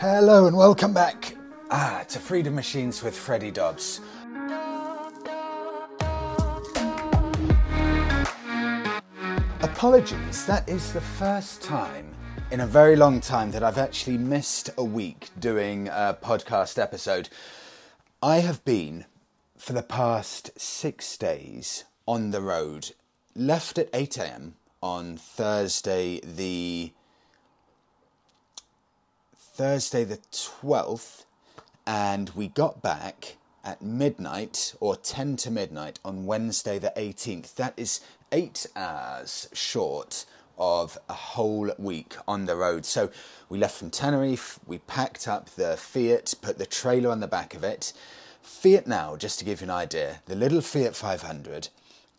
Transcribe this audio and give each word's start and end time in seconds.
Hello 0.00 0.46
and 0.46 0.56
welcome 0.56 0.94
back 0.94 1.34
ah, 1.72 2.04
to 2.06 2.20
Freedom 2.20 2.54
Machines 2.54 3.02
with 3.02 3.18
Freddie 3.18 3.50
Dobbs. 3.50 4.00
Apologies, 9.60 10.46
that 10.46 10.62
is 10.68 10.92
the 10.92 11.00
first 11.00 11.62
time 11.62 12.14
in 12.52 12.60
a 12.60 12.66
very 12.66 12.94
long 12.94 13.20
time 13.20 13.50
that 13.50 13.64
I've 13.64 13.76
actually 13.76 14.18
missed 14.18 14.70
a 14.78 14.84
week 14.84 15.30
doing 15.36 15.88
a 15.88 16.16
podcast 16.22 16.80
episode. 16.80 17.28
I 18.22 18.36
have 18.38 18.64
been 18.64 19.04
for 19.56 19.72
the 19.72 19.82
past 19.82 20.52
six 20.56 21.16
days 21.16 21.82
on 22.06 22.30
the 22.30 22.40
road, 22.40 22.92
left 23.34 23.78
at 23.78 23.90
8 23.92 24.16
am 24.20 24.54
on 24.80 25.16
Thursday, 25.16 26.20
the 26.20 26.92
Thursday 29.58 30.04
the 30.04 30.18
12th, 30.30 31.24
and 31.84 32.30
we 32.36 32.46
got 32.46 32.80
back 32.80 33.34
at 33.64 33.82
midnight 33.82 34.72
or 34.78 34.94
10 34.94 35.34
to 35.34 35.50
midnight 35.50 35.98
on 36.04 36.26
Wednesday 36.26 36.78
the 36.78 36.92
18th. 36.96 37.56
That 37.56 37.74
is 37.76 37.98
eight 38.30 38.68
hours 38.76 39.48
short 39.52 40.26
of 40.58 40.96
a 41.08 41.12
whole 41.12 41.72
week 41.76 42.14
on 42.28 42.46
the 42.46 42.54
road. 42.54 42.86
So 42.86 43.10
we 43.48 43.58
left 43.58 43.76
from 43.76 43.90
Tenerife, 43.90 44.60
we 44.64 44.78
packed 44.78 45.26
up 45.26 45.50
the 45.50 45.76
Fiat, 45.76 46.34
put 46.40 46.58
the 46.58 46.64
trailer 46.64 47.10
on 47.10 47.18
the 47.18 47.26
back 47.26 47.52
of 47.52 47.64
it. 47.64 47.92
Fiat 48.40 48.86
now, 48.86 49.16
just 49.16 49.40
to 49.40 49.44
give 49.44 49.60
you 49.60 49.64
an 49.64 49.70
idea, 49.72 50.20
the 50.26 50.36
little 50.36 50.60
Fiat 50.60 50.94
500, 50.94 51.68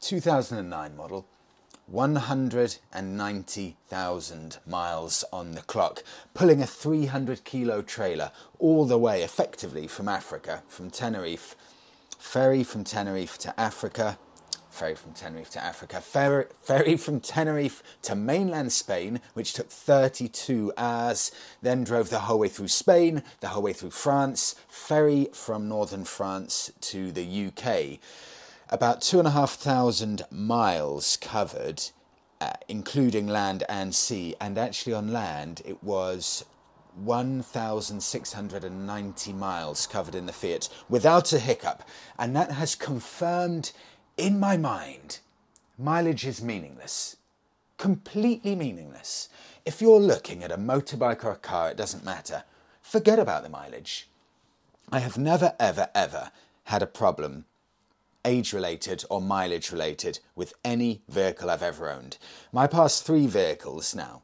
2009 0.02 0.97
model, 0.97 1.25
190,000 1.92 4.58
miles 4.68 5.26
on 5.34 5.54
the 5.54 5.62
clock, 5.62 6.04
pulling 6.36 6.62
a 6.62 6.68
300 6.68 7.44
kilo 7.44 7.82
trailer 7.82 8.32
all 8.60 8.86
the 8.86 8.98
way 8.98 9.24
effectively 9.24 9.88
from 9.88 10.08
Africa, 10.08 10.62
from 10.68 10.92
Tenerife, 10.92 11.56
ferry 12.20 12.64
from 12.64 12.84
Tenerife 12.84 13.40
to 13.40 13.60
Africa, 13.60 14.20
ferry 14.70 14.94
from 14.94 15.14
Tenerife 15.14 15.50
to 15.50 15.64
Africa, 15.64 16.00
ferry, 16.00 16.46
ferry 16.62 16.96
from 16.96 17.20
Tenerife 17.20 17.82
to 18.04 18.16
mainland 18.16 18.72
Spain, 18.72 19.20
which 19.34 19.54
took 19.54 19.70
32 19.70 20.72
hours, 20.78 21.32
then 21.64 21.84
drove 21.84 22.12
the 22.12 22.20
whole 22.20 22.38
way 22.38 22.50
through 22.50 22.68
Spain, 22.68 23.24
the 23.40 23.48
whole 23.48 23.64
way 23.64 23.74
through 23.74 23.90
France, 23.90 24.54
ferry 24.68 25.28
from 25.34 25.68
northern 25.68 26.06
France 26.06 26.72
to 26.82 27.12
the 27.12 27.48
UK 27.48 27.98
about 28.69 29.02
two 29.02 29.19
and 29.19 29.28
a 29.28 29.31
half 29.31 29.53
thousand 29.53 30.22
miles 30.31 31.18
covered, 31.18 31.84
uh, 32.40 32.53
including 32.68 33.28
land 33.28 33.63
and 33.68 33.96
sea. 33.96 34.35
And 34.40 34.57
actually, 34.57 34.94
on 34.94 35.12
land, 35.12 35.62
it 35.66 35.84
was 35.84 36.46
1,690 36.96 39.34
miles 39.34 39.88
covered 39.88 40.16
in 40.16 40.25
the 40.25 40.34
Fiat 40.34 40.69
without 40.88 41.34
a 41.34 41.40
hiccup. 41.40 41.84
And 42.18 42.34
that 42.35 42.52
has 42.52 42.75
confirmed 42.75 43.72
in 44.18 44.40
my 44.40 44.58
mind 44.58 45.19
mileage 45.78 46.25
is 46.25 46.41
meaningless. 46.41 47.16
Completely 47.78 48.53
meaningless. 48.53 49.29
If 49.66 49.81
you're 49.81 50.00
looking 50.00 50.44
at 50.44 50.52
a 50.52 50.58
motorbike 50.58 51.24
or 51.24 51.31
a 51.31 51.38
car, 51.38 51.72
it 51.72 51.78
doesn't 51.78 52.03
matter. 52.03 52.44
Forget 52.81 53.18
about 53.18 53.44
the 53.44 53.50
mileage. 53.50 54.09
I 54.91 55.00
have 55.00 55.18
never, 55.18 55.53
ever, 55.59 55.90
ever 55.96 56.31
had 56.66 56.81
a 56.81 56.88
problem 56.88 57.46
age 58.29 58.53
related 58.53 59.03
or 59.09 59.19
mileage 59.19 59.72
related 59.72 60.19
with 60.35 60.53
any 60.63 61.01
vehicle 61.09 61.50
I've 61.50 61.63
ever 61.63 61.90
owned. 61.90 62.19
My 62.53 62.67
past 62.67 63.03
three 63.03 63.25
vehicles 63.25 63.95
now 63.95 64.22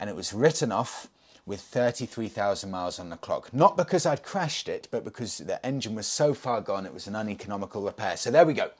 and 0.00 0.10
it 0.10 0.16
was 0.16 0.32
written 0.32 0.72
off 0.72 1.08
with 1.46 1.60
33,000 1.60 2.68
miles 2.68 2.98
on 2.98 3.10
the 3.10 3.16
clock. 3.16 3.54
Not 3.54 3.76
because 3.76 4.04
I'd 4.04 4.24
crashed 4.24 4.68
it, 4.68 4.88
but 4.90 5.04
because 5.04 5.38
the 5.38 5.64
engine 5.64 5.94
was 5.94 6.08
so 6.08 6.34
far 6.34 6.60
gone 6.60 6.84
it 6.84 6.92
was 6.92 7.06
an 7.06 7.14
uneconomical 7.14 7.82
repair. 7.82 8.16
So 8.16 8.32
there 8.32 8.44
we 8.44 8.54
go. 8.54 8.72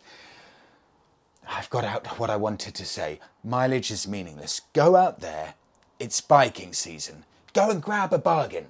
I've 1.46 1.70
got 1.70 1.84
out 1.84 2.06
what 2.18 2.30
I 2.30 2.36
wanted 2.36 2.74
to 2.74 2.84
say. 2.84 3.20
Mileage 3.44 3.90
is 3.90 4.08
meaningless. 4.08 4.60
Go 4.72 4.96
out 4.96 5.20
there. 5.20 5.54
It's 5.98 6.20
biking 6.20 6.72
season. 6.72 7.24
Go 7.52 7.70
and 7.70 7.82
grab 7.82 8.12
a 8.12 8.18
bargain. 8.18 8.66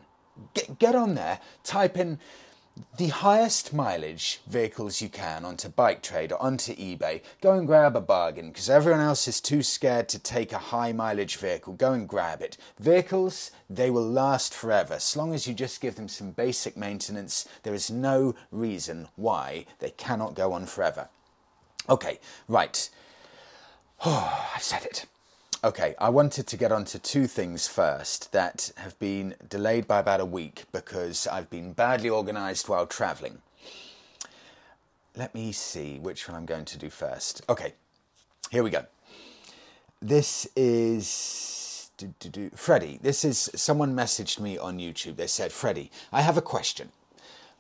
Get, 0.54 0.78
get 0.78 0.94
on 0.94 1.14
there. 1.14 1.40
Type 1.64 1.96
in, 1.96 2.18
the 2.96 3.08
highest 3.08 3.72
mileage 3.72 4.40
vehicles 4.46 5.00
you 5.00 5.08
can 5.08 5.44
onto 5.44 5.68
Bike 5.68 6.02
Trade 6.02 6.32
or 6.32 6.40
onto 6.40 6.74
eBay, 6.76 7.22
go 7.40 7.52
and 7.52 7.66
grab 7.66 7.96
a 7.96 8.00
bargain 8.00 8.48
because 8.48 8.70
everyone 8.70 9.00
else 9.00 9.26
is 9.26 9.40
too 9.40 9.62
scared 9.62 10.08
to 10.10 10.18
take 10.18 10.52
a 10.52 10.58
high 10.58 10.92
mileage 10.92 11.36
vehicle. 11.36 11.72
Go 11.74 11.92
and 11.92 12.08
grab 12.08 12.40
it. 12.40 12.56
Vehicles, 12.78 13.50
they 13.68 13.90
will 13.90 14.08
last 14.08 14.54
forever. 14.54 14.94
As 14.94 15.16
long 15.16 15.34
as 15.34 15.46
you 15.46 15.54
just 15.54 15.80
give 15.80 15.96
them 15.96 16.08
some 16.08 16.30
basic 16.30 16.76
maintenance, 16.76 17.48
there 17.62 17.74
is 17.74 17.90
no 17.90 18.34
reason 18.50 19.08
why 19.16 19.66
they 19.80 19.90
cannot 19.90 20.34
go 20.34 20.52
on 20.52 20.66
forever. 20.66 21.08
Okay, 21.88 22.18
right. 22.48 22.88
Oh, 24.04 24.50
I've 24.54 24.62
said 24.62 24.84
it. 24.84 25.06
Okay, 25.64 25.94
I 25.98 26.08
wanted 26.08 26.46
to 26.46 26.56
get 26.56 26.70
onto 26.70 26.98
two 26.98 27.26
things 27.26 27.66
first 27.66 28.30
that 28.30 28.70
have 28.76 28.96
been 29.00 29.34
delayed 29.48 29.88
by 29.88 29.98
about 29.98 30.20
a 30.20 30.24
week 30.24 30.64
because 30.70 31.26
I've 31.26 31.50
been 31.50 31.72
badly 31.72 32.08
organised 32.10 32.68
while 32.68 32.86
travelling. 32.86 33.38
Let 35.16 35.34
me 35.34 35.50
see 35.50 35.98
which 35.98 36.28
one 36.28 36.36
I'm 36.36 36.46
going 36.46 36.64
to 36.66 36.78
do 36.78 36.90
first. 36.90 37.42
Okay, 37.48 37.74
here 38.50 38.62
we 38.62 38.70
go. 38.70 38.84
This 40.00 40.46
is. 40.54 41.90
Freddie. 42.54 43.00
This 43.02 43.24
is 43.24 43.50
someone 43.56 43.96
messaged 43.96 44.38
me 44.38 44.56
on 44.56 44.78
YouTube. 44.78 45.16
They 45.16 45.26
said, 45.26 45.50
Freddie, 45.50 45.90
I 46.12 46.22
have 46.22 46.36
a 46.36 46.42
question. 46.42 46.92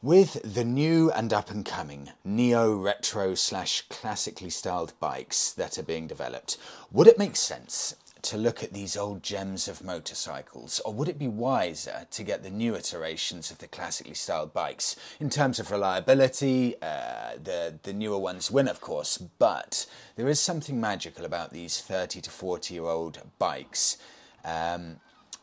With 0.02 0.54
the 0.54 0.62
new 0.62 1.10
and 1.10 1.32
up 1.32 1.50
and 1.50 1.66
coming 1.66 2.10
neo 2.24 2.72
retro 2.72 3.34
slash 3.34 3.82
classically 3.88 4.48
styled 4.48 4.92
bikes 5.00 5.50
that 5.54 5.76
are 5.76 5.82
being 5.82 6.06
developed, 6.06 6.56
would 6.92 7.08
it 7.08 7.18
make 7.18 7.34
sense 7.34 7.96
to 8.22 8.36
look 8.36 8.62
at 8.62 8.72
these 8.72 8.96
old 8.96 9.24
gems 9.24 9.66
of 9.66 9.82
motorcycles, 9.82 10.78
or 10.84 10.92
would 10.92 11.08
it 11.08 11.18
be 11.18 11.26
wiser 11.26 12.06
to 12.12 12.22
get 12.22 12.44
the 12.44 12.50
new 12.50 12.76
iterations 12.76 13.50
of 13.50 13.58
the 13.58 13.66
classically 13.66 14.14
styled 14.14 14.54
bikes? 14.54 14.94
In 15.18 15.30
terms 15.30 15.58
of 15.58 15.72
reliability, 15.72 16.76
uh, 16.80 17.32
the, 17.42 17.80
the 17.82 17.92
newer 17.92 18.18
ones 18.18 18.52
win, 18.52 18.68
of 18.68 18.80
course, 18.80 19.18
but 19.18 19.84
there 20.14 20.28
is 20.28 20.38
something 20.38 20.80
magical 20.80 21.24
about 21.24 21.52
these 21.52 21.80
30 21.80 22.20
to 22.20 22.30
40 22.30 22.72
year 22.72 22.84
old 22.84 23.20
bikes. 23.40 23.98
Um, 24.44 25.00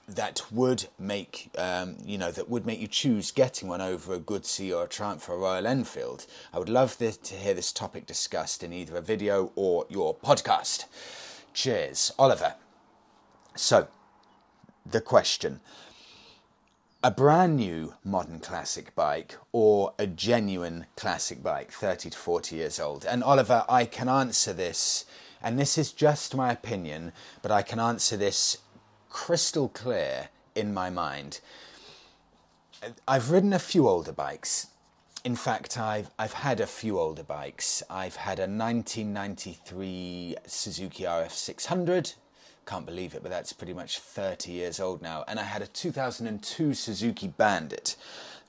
that 0.07 0.43
would 0.51 0.87
make 0.99 1.49
um, 1.57 1.97
you 2.03 2.17
know 2.17 2.31
that 2.31 2.49
would 2.49 2.65
make 2.65 2.79
you 2.79 2.87
choose 2.87 3.31
getting 3.31 3.67
one 3.67 3.81
over 3.81 4.13
a 4.13 4.19
Guzzi 4.19 4.75
or 4.75 4.83
a 4.83 4.87
Triumph 4.87 5.27
or 5.27 5.33
a 5.33 5.37
Royal 5.37 5.67
Enfield. 5.67 6.25
I 6.53 6.59
would 6.59 6.69
love 6.69 6.97
this, 6.97 7.17
to 7.17 7.35
hear 7.35 7.53
this 7.53 7.71
topic 7.71 8.05
discussed 8.05 8.63
in 8.63 8.71
either 8.71 8.97
a 8.97 9.01
video 9.01 9.51
or 9.55 9.85
your 9.89 10.15
podcast. 10.15 10.85
Cheers, 11.53 12.11
Oliver. 12.19 12.55
So, 13.55 13.87
the 14.85 15.01
question: 15.01 15.61
a 17.03 17.09
brand 17.09 17.55
new 17.55 17.95
modern 18.03 18.39
classic 18.39 18.93
bike 18.93 19.37
or 19.51 19.93
a 19.97 20.05
genuine 20.05 20.85
classic 20.95 21.41
bike, 21.41 21.71
30 21.71 22.11
to 22.11 22.17
40 22.17 22.55
years 22.55 22.79
old? 22.79 23.05
And 23.05 23.23
Oliver, 23.23 23.65
I 23.67 23.85
can 23.85 24.07
answer 24.07 24.53
this, 24.53 25.05
and 25.41 25.57
this 25.57 25.79
is 25.79 25.91
just 25.91 26.35
my 26.35 26.51
opinion, 26.51 27.11
but 27.41 27.51
I 27.51 27.63
can 27.63 27.79
answer 27.79 28.17
this 28.17 28.57
crystal 29.15 29.69
clear 29.69 30.27
in 30.55 30.73
my 30.73 30.89
mind. 30.89 31.39
I've 33.07 33.31
ridden 33.31 33.53
a 33.53 33.59
few 33.59 33.87
older 33.87 34.11
bikes. 34.11 34.67
In 35.23 35.37
fact, 35.37 35.77
I've 35.77 36.09
I've 36.19 36.33
had 36.33 36.59
a 36.59 36.67
few 36.67 36.99
older 36.99 37.23
bikes. 37.23 37.81
I've 37.89 38.17
had 38.17 38.39
a 38.39 38.41
1993 38.41 40.35
Suzuki 40.45 41.03
RF600. 41.05 42.15
Can't 42.65 42.85
believe 42.85 43.15
it, 43.15 43.23
but 43.23 43.31
that's 43.31 43.53
pretty 43.53 43.73
much 43.73 43.99
30 43.99 44.51
years 44.51 44.81
old 44.81 45.01
now. 45.01 45.23
And 45.29 45.39
I 45.39 45.43
had 45.43 45.61
a 45.61 45.67
2002 45.67 46.73
Suzuki 46.73 47.29
Bandit. 47.29 47.95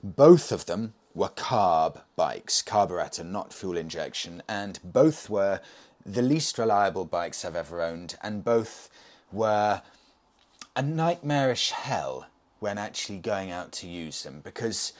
Both 0.03 0.51
of 0.51 0.65
them 0.65 0.95
were 1.15 1.29
carb 1.29 2.01
bikes, 2.17 2.61
carburetor, 2.61 3.23
not 3.23 3.53
fuel 3.53 3.77
injection, 3.77 4.43
and 4.49 4.79
both 4.83 5.29
were 5.29 5.61
the 6.05 6.21
least 6.21 6.57
reliable 6.57 7.05
bikes 7.05 7.45
I've 7.45 7.55
ever 7.55 7.81
owned, 7.81 8.17
and 8.21 8.43
both 8.43 8.89
were 9.31 9.81
a 10.77 10.81
nightmarish 10.83 11.71
hell 11.71 12.27
when 12.59 12.77
actually 12.77 13.17
going 13.17 13.49
out 13.49 13.71
to 13.71 13.87
use 13.87 14.21
them 14.21 14.41
because 14.43 14.93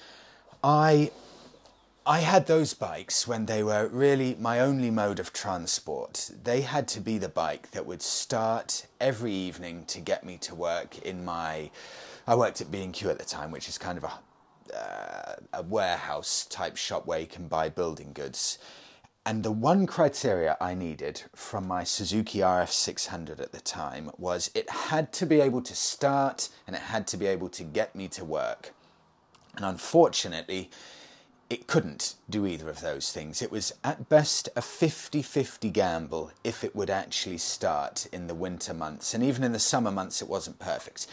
I 0.64 1.12
I 2.04 2.20
had 2.20 2.48
those 2.48 2.74
bikes 2.74 3.28
when 3.28 3.46
they 3.46 3.62
were 3.62 3.88
really 3.88 4.36
my 4.40 4.60
only 4.60 4.90
mode 4.90 5.20
of 5.20 5.34
transport. 5.34 6.32
They 6.44 6.62
had 6.62 6.88
to 6.90 7.00
be 7.00 7.20
the 7.20 7.30
bike 7.30 7.70
that 7.72 7.86
would 7.86 8.02
start 8.02 8.88
every 9.00 9.34
evening 9.34 9.86
to 9.88 10.00
get 10.00 10.24
me 10.24 10.38
to 10.40 10.56
work 10.56 10.98
in 11.00 11.24
my 11.24 11.70
I 12.26 12.34
worked 12.34 12.60
at 12.60 12.72
B&Q 12.72 13.12
at 13.12 13.20
the 13.20 13.26
time, 13.26 13.52
which 13.52 13.70
is 13.70 13.78
kind 13.78 14.00
of 14.00 14.04
a 14.04 14.14
uh, 14.76 15.36
a 15.54 15.62
warehouse 15.62 16.48
type 16.50 16.76
shop 16.76 17.06
where 17.06 17.20
you 17.20 17.28
can 17.28 17.48
buy 17.48 17.70
building 17.70 18.12
goods. 18.14 18.58
And 19.28 19.44
the 19.44 19.52
one 19.52 19.88
criteria 19.88 20.56
I 20.62 20.74
needed 20.74 21.24
from 21.36 21.68
my 21.68 21.84
Suzuki 21.84 22.40
RF600 22.40 23.42
at 23.42 23.52
the 23.52 23.60
time 23.60 24.10
was 24.18 24.50
it 24.56 24.70
had 24.70 25.12
to 25.14 25.26
be 25.26 25.42
able 25.42 25.62
to 25.64 25.76
start 25.76 26.48
and 26.66 26.78
it 26.78 26.84
had 26.84 27.08
to 27.08 27.18
be 27.18 27.26
able 27.26 27.50
to 27.50 27.66
get 27.66 27.94
me 27.94 28.08
to 28.08 28.24
work. 28.24 28.74
And 29.58 29.66
unfortunately, 29.66 30.70
it 31.50 31.68
couldn't 31.68 32.16
do 32.30 32.46
either 32.46 32.70
of 32.70 32.80
those 32.80 33.12
things. 33.12 33.42
It 33.42 33.52
was 33.52 33.74
at 33.84 34.08
best 34.08 34.48
a 34.56 34.62
50 34.62 35.22
50 35.22 35.72
gamble 35.72 36.32
if 36.46 36.64
it 36.64 36.74
would 36.74 36.90
actually 36.90 37.40
start 37.40 38.08
in 38.14 38.28
the 38.28 38.34
winter 38.34 38.74
months. 38.74 39.14
And 39.14 39.22
even 39.26 39.44
in 39.44 39.52
the 39.52 39.60
summer 39.60 39.92
months, 39.92 40.22
it 40.22 40.30
wasn't 40.30 40.58
perfect. 40.58 41.06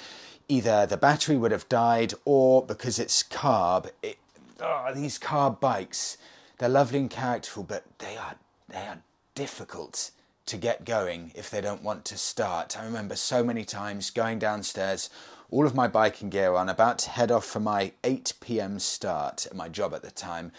Either 0.46 0.86
the 0.86 0.96
battery 0.96 1.36
would 1.36 1.50
have 1.50 1.68
died, 1.68 2.14
or 2.24 2.64
because 2.64 3.00
it's 3.00 3.24
carb, 3.24 3.90
it, 4.04 4.18
oh, 4.60 4.92
these 4.94 5.18
carb 5.18 5.58
bikes 5.58 6.16
they're 6.58 6.68
lovely 6.68 6.98
and 7.00 7.10
characterful, 7.10 7.64
but 7.64 7.84
they 7.98 8.16
are 8.16 8.36
they 8.68 8.86
are 8.86 9.02
difficult 9.34 10.10
to 10.46 10.56
get 10.56 10.84
going 10.84 11.32
if 11.34 11.50
they 11.50 11.60
don't 11.60 11.82
want 11.82 12.04
to 12.04 12.18
start. 12.18 12.78
I 12.78 12.84
remember 12.84 13.16
so 13.16 13.42
many 13.42 13.64
times 13.64 14.10
going 14.10 14.38
downstairs, 14.38 15.10
all 15.50 15.66
of 15.66 15.74
my 15.74 15.88
biking 15.88 16.30
gear 16.30 16.54
on, 16.54 16.68
about 16.68 16.98
to 17.00 17.10
head 17.10 17.30
off 17.30 17.44
for 17.44 17.60
my 17.60 17.92
8 18.02 18.34
p.m. 18.40 18.78
start 18.78 19.46
at 19.46 19.56
my 19.56 19.68
job 19.68 19.94
at 19.94 20.02
the 20.02 20.10
time, 20.10 20.52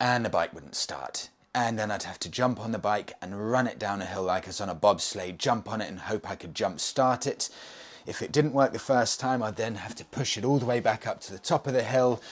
and 0.00 0.24
the 0.24 0.30
bike 0.30 0.52
wouldn't 0.52 0.74
start. 0.74 1.28
And 1.54 1.78
then 1.78 1.90
I'd 1.90 2.04
have 2.04 2.18
to 2.20 2.30
jump 2.30 2.60
on 2.60 2.72
the 2.72 2.78
bike 2.78 3.12
and 3.20 3.50
run 3.50 3.66
it 3.66 3.78
down 3.78 4.00
a 4.00 4.06
hill 4.06 4.22
like 4.22 4.44
I 4.44 4.48
was 4.48 4.60
on 4.60 4.70
a 4.70 4.74
bobsleigh, 4.74 5.36
jump 5.36 5.70
on 5.70 5.80
it 5.82 5.88
and 5.88 6.00
hope 6.00 6.30
I 6.30 6.34
could 6.34 6.54
jump 6.54 6.80
start 6.80 7.26
it. 7.26 7.50
If 8.06 8.22
it 8.22 8.32
didn't 8.32 8.54
work 8.54 8.72
the 8.72 8.78
first 8.78 9.20
time, 9.20 9.42
I'd 9.42 9.56
then 9.56 9.76
have 9.76 9.94
to 9.96 10.04
push 10.06 10.36
it 10.36 10.44
all 10.44 10.58
the 10.58 10.66
way 10.66 10.80
back 10.80 11.06
up 11.06 11.20
to 11.22 11.32
the 11.32 11.38
top 11.38 11.66
of 11.66 11.74
the 11.74 11.82
hill, 11.82 12.22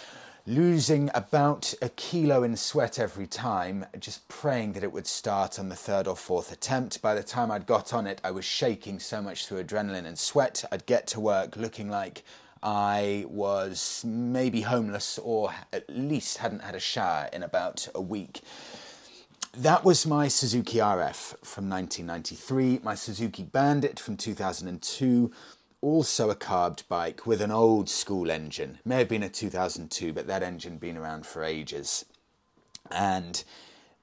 losing 0.47 1.11
about 1.15 1.75
a 1.83 1.89
kilo 1.91 2.43
in 2.43 2.57
sweat 2.57 2.99
every 2.99 3.27
time, 3.27 3.87
just 3.99 4.27
praying 4.29 4.73
that 4.73 4.83
it 4.83 4.93
would 4.93 5.07
start 5.07 5.59
on 5.59 5.69
the 5.69 5.77
third 5.77 6.07
or 6.07 6.17
fourth 6.17 6.51
attempt. 6.53 7.03
By 7.03 7.15
the 7.15 7.23
time 7.23 7.51
I'd 7.51 7.67
got 7.67 7.93
on 7.93 8.07
it, 8.07 8.21
I 8.25 8.31
was 8.31 8.45
shaking 8.45 8.99
so 8.99 9.21
much 9.23 9.47
through 9.47 9.65
adrenaline 9.65 10.07
and 10.07 10.19
sweat. 10.19 10.65
I'd 10.73 10.87
get 10.87 11.07
to 11.09 11.21
work 11.21 11.57
looking 11.57 11.89
like 11.89 12.23
I 12.63 13.25
was 13.29 14.05
maybe 14.07 14.63
homeless 14.63 15.19
or 15.19 15.55
at 15.73 15.89
least 15.89 16.39
hadn't 16.39 16.63
had 16.63 16.75
a 16.75 16.81
shower 16.81 17.29
in 17.33 17.43
about 17.43 17.89
a 17.95 18.01
week. 18.01 18.41
That 19.57 19.85
was 19.85 20.07
my 20.07 20.29
Suzuki 20.29 20.79
RF 20.79 21.37
from 21.45 21.69
1993, 21.69 22.81
my 22.85 22.95
Suzuki 22.95 23.43
Bandit 23.43 23.99
from 23.99 24.17
2002 24.17 25.33
also 25.83 26.31
a 26.31 26.35
carbed 26.35 26.89
bike 26.89 27.27
with 27.27 27.41
an 27.41 27.51
old 27.51 27.89
school 27.89 28.31
engine. 28.31 28.79
May 28.85 28.99
have 28.99 29.09
been 29.09 29.23
a 29.23 29.29
2002, 29.29 30.13
but 30.13 30.27
that 30.27 30.43
engine 30.43 30.79
been 30.79 30.97
around 30.97 31.27
for 31.27 31.43
ages. 31.43 32.05
And 32.91 33.43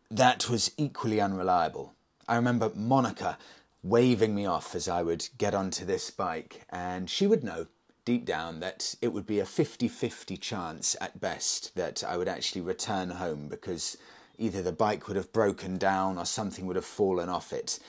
that 0.09 0.49
was 0.49 0.71
equally 0.77 1.21
unreliable. 1.21 1.93
I 2.27 2.35
remember 2.35 2.71
Monica 2.75 3.37
waving 3.83 4.33
me 4.35 4.45
off 4.45 4.75
as 4.75 4.87
I 4.87 5.03
would 5.03 5.27
get 5.37 5.53
onto 5.53 5.85
this 5.85 6.09
bike, 6.09 6.65
and 6.69 7.09
she 7.09 7.27
would 7.27 7.43
know 7.43 7.67
deep 8.05 8.25
down 8.25 8.61
that 8.61 8.95
it 9.01 9.09
would 9.09 9.25
be 9.25 9.39
a 9.39 9.45
50 9.45 9.87
50 9.87 10.37
chance 10.37 10.95
at 11.01 11.19
best 11.19 11.75
that 11.75 12.03
I 12.03 12.15
would 12.15 12.29
actually 12.29 12.61
return 12.61 13.09
home 13.09 13.49
because 13.49 13.97
either 14.37 14.61
the 14.61 14.71
bike 14.71 15.07
would 15.07 15.17
have 15.17 15.33
broken 15.33 15.77
down 15.77 16.17
or 16.17 16.25
something 16.25 16.65
would 16.65 16.75
have 16.75 16.85
fallen 16.85 17.27
off 17.27 17.51
it. 17.51 17.79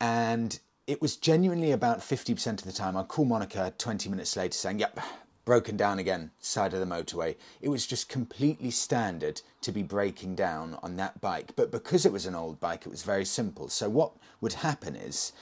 And 0.00 0.58
it 0.88 1.02
was 1.02 1.16
genuinely 1.16 1.70
about 1.70 2.00
50% 2.00 2.46
of 2.46 2.64
the 2.64 2.72
time. 2.72 2.96
I'd 2.96 3.08
call 3.08 3.26
Monica 3.26 3.74
20 3.76 4.08
minutes 4.08 4.34
later 4.36 4.54
saying, 4.54 4.78
Yep, 4.78 4.98
broken 5.44 5.76
down 5.76 5.98
again, 5.98 6.30
side 6.40 6.72
of 6.72 6.80
the 6.80 6.86
motorway. 6.86 7.36
It 7.60 7.68
was 7.68 7.86
just 7.86 8.08
completely 8.08 8.70
standard 8.70 9.42
to 9.60 9.70
be 9.70 9.82
breaking 9.82 10.34
down 10.34 10.78
on 10.82 10.96
that 10.96 11.20
bike. 11.20 11.52
But 11.56 11.70
because 11.70 12.06
it 12.06 12.12
was 12.12 12.24
an 12.24 12.34
old 12.34 12.58
bike, 12.58 12.86
it 12.86 12.90
was 12.90 13.02
very 13.02 13.26
simple. 13.26 13.68
So 13.68 13.90
what 13.90 14.12
would 14.40 14.54
happen 14.54 14.96
is 14.96 15.32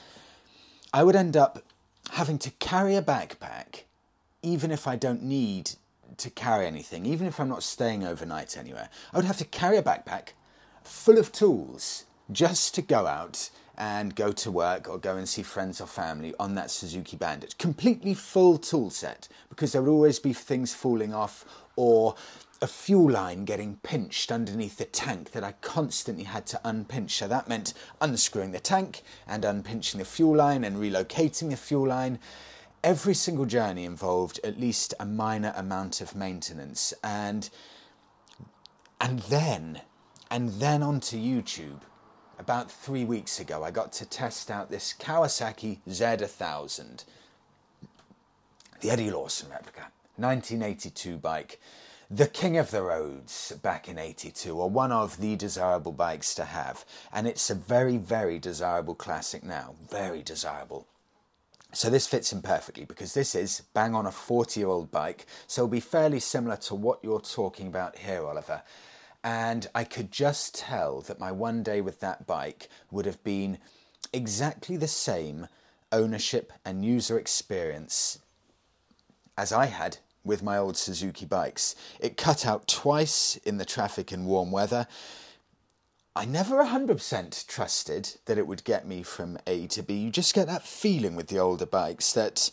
I 0.93 1.03
would 1.03 1.15
end 1.15 1.37
up 1.37 1.63
having 2.11 2.39
to 2.39 2.51
carry 2.51 2.97
a 2.97 3.01
backpack, 3.01 3.83
even 4.43 4.69
if 4.69 4.85
I 4.85 4.97
don't 4.97 5.23
need 5.23 5.71
to 6.17 6.29
carry 6.29 6.67
anything, 6.67 7.05
even 7.05 7.25
if 7.25 7.39
I'm 7.39 7.49
not 7.49 7.63
staying 7.63 8.03
overnight 8.03 8.57
anywhere. 8.57 8.89
I 9.13 9.17
would 9.17 9.25
have 9.25 9.37
to 9.37 9.45
carry 9.45 9.77
a 9.77 9.83
backpack 9.83 10.29
full 10.83 11.17
of 11.17 11.31
tools 11.31 12.03
just 12.29 12.75
to 12.75 12.81
go 12.81 13.07
out 13.07 13.49
and 13.77 14.15
go 14.15 14.31
to 14.31 14.51
work 14.51 14.89
or 14.89 14.97
go 14.97 15.17
and 15.17 15.29
see 15.29 15.43
friends 15.43 15.79
or 15.79 15.87
family 15.87 16.33
on 16.39 16.55
that 16.55 16.71
Suzuki 16.71 17.15
Bandit. 17.15 17.57
Completely 17.57 18.13
full 18.13 18.57
tool 18.57 18.89
set 18.89 19.27
because 19.49 19.71
there 19.71 19.81
would 19.81 19.91
always 19.91 20.19
be 20.19 20.33
things 20.33 20.73
falling 20.73 21.13
off 21.13 21.45
or 21.75 22.15
a 22.61 22.67
fuel 22.67 23.11
line 23.11 23.45
getting 23.45 23.77
pinched 23.83 24.31
underneath 24.31 24.77
the 24.77 24.85
tank 24.85 25.31
that 25.31 25.43
I 25.43 25.51
constantly 25.61 26.23
had 26.23 26.47
to 26.47 26.61
unpinch. 26.63 27.15
So 27.15 27.27
that 27.27 27.47
meant 27.47 27.73
unscrewing 28.01 28.51
the 28.51 28.59
tank 28.59 29.03
and 29.27 29.43
unpinching 29.43 29.99
the 29.99 30.05
fuel 30.05 30.35
line 30.35 30.63
and 30.63 30.77
relocating 30.77 31.51
the 31.51 31.57
fuel 31.57 31.87
line. 31.87 32.19
Every 32.83 33.13
single 33.13 33.45
journey 33.45 33.85
involved 33.85 34.39
at 34.43 34.59
least 34.59 34.93
a 34.99 35.05
minor 35.05 35.53
amount 35.55 36.01
of 36.01 36.15
maintenance 36.15 36.93
and 37.03 37.49
and 38.99 39.19
then 39.19 39.81
and 40.31 40.49
then 40.53 40.81
onto 40.81 41.17
YouTube 41.17 41.81
about 42.37 42.71
three 42.71 43.05
weeks 43.05 43.39
ago, 43.39 43.63
I 43.63 43.71
got 43.71 43.91
to 43.93 44.05
test 44.05 44.51
out 44.51 44.69
this 44.69 44.93
Kawasaki 44.97 45.79
Z1000, 45.89 47.03
the 48.81 48.89
Eddie 48.91 49.11
Lawson 49.11 49.49
replica, 49.49 49.91
1982 50.17 51.17
bike, 51.17 51.59
the 52.09 52.27
king 52.27 52.57
of 52.57 52.71
the 52.71 52.83
roads 52.83 53.51
back 53.61 53.89
in 53.89 53.97
82, 53.97 54.55
or 54.57 54.69
one 54.69 54.91
of 54.91 55.19
the 55.19 55.35
desirable 55.35 55.91
bikes 55.91 56.33
to 56.35 56.45
have. 56.45 56.85
And 57.11 57.27
it's 57.27 57.49
a 57.49 57.55
very, 57.55 57.97
very 57.97 58.39
desirable 58.39 58.95
classic 58.95 59.43
now, 59.43 59.75
very 59.89 60.21
desirable. 60.21 60.87
So 61.73 61.89
this 61.89 62.07
fits 62.07 62.31
in 62.31 62.41
perfectly 62.41 62.85
because 62.85 63.13
this 63.13 63.35
is 63.35 63.63
bang 63.73 63.93
on 63.93 64.05
a 64.05 64.11
40 64.11 64.59
year 64.59 64.69
old 64.69 64.89
bike, 64.89 65.25
so 65.47 65.63
it'll 65.63 65.69
be 65.69 65.79
fairly 65.81 66.19
similar 66.19 66.55
to 66.57 66.75
what 66.75 67.03
you're 67.03 67.19
talking 67.19 67.67
about 67.67 67.97
here, 67.97 68.25
Oliver. 68.25 68.61
And 69.23 69.67
I 69.75 69.83
could 69.83 70.11
just 70.11 70.55
tell 70.55 71.01
that 71.01 71.19
my 71.19 71.31
one 71.31 71.63
day 71.63 71.81
with 71.81 71.99
that 71.99 72.25
bike 72.25 72.69
would 72.91 73.05
have 73.05 73.23
been 73.23 73.57
exactly 74.13 74.77
the 74.77 74.87
same 74.87 75.47
ownership 75.91 76.53
and 76.65 76.85
user 76.85 77.17
experience 77.17 78.19
as 79.37 79.51
I 79.51 79.65
had 79.67 79.97
with 80.23 80.43
my 80.43 80.57
old 80.57 80.77
Suzuki 80.77 81.25
bikes. 81.25 81.75
It 81.99 82.17
cut 82.17 82.45
out 82.45 82.67
twice 82.67 83.37
in 83.37 83.57
the 83.57 83.65
traffic 83.65 84.11
in 84.11 84.25
warm 84.25 84.51
weather. 84.51 84.87
I 86.15 86.25
never 86.25 86.63
100% 86.63 87.47
trusted 87.47 88.17
that 88.25 88.37
it 88.37 88.47
would 88.47 88.63
get 88.63 88.87
me 88.87 89.03
from 89.03 89.37
A 89.45 89.67
to 89.67 89.83
B. 89.83 89.93
You 89.93 90.09
just 90.09 90.33
get 90.33 90.47
that 90.47 90.63
feeling 90.63 91.15
with 91.15 91.27
the 91.27 91.39
older 91.39 91.65
bikes 91.65 92.11
that 92.13 92.51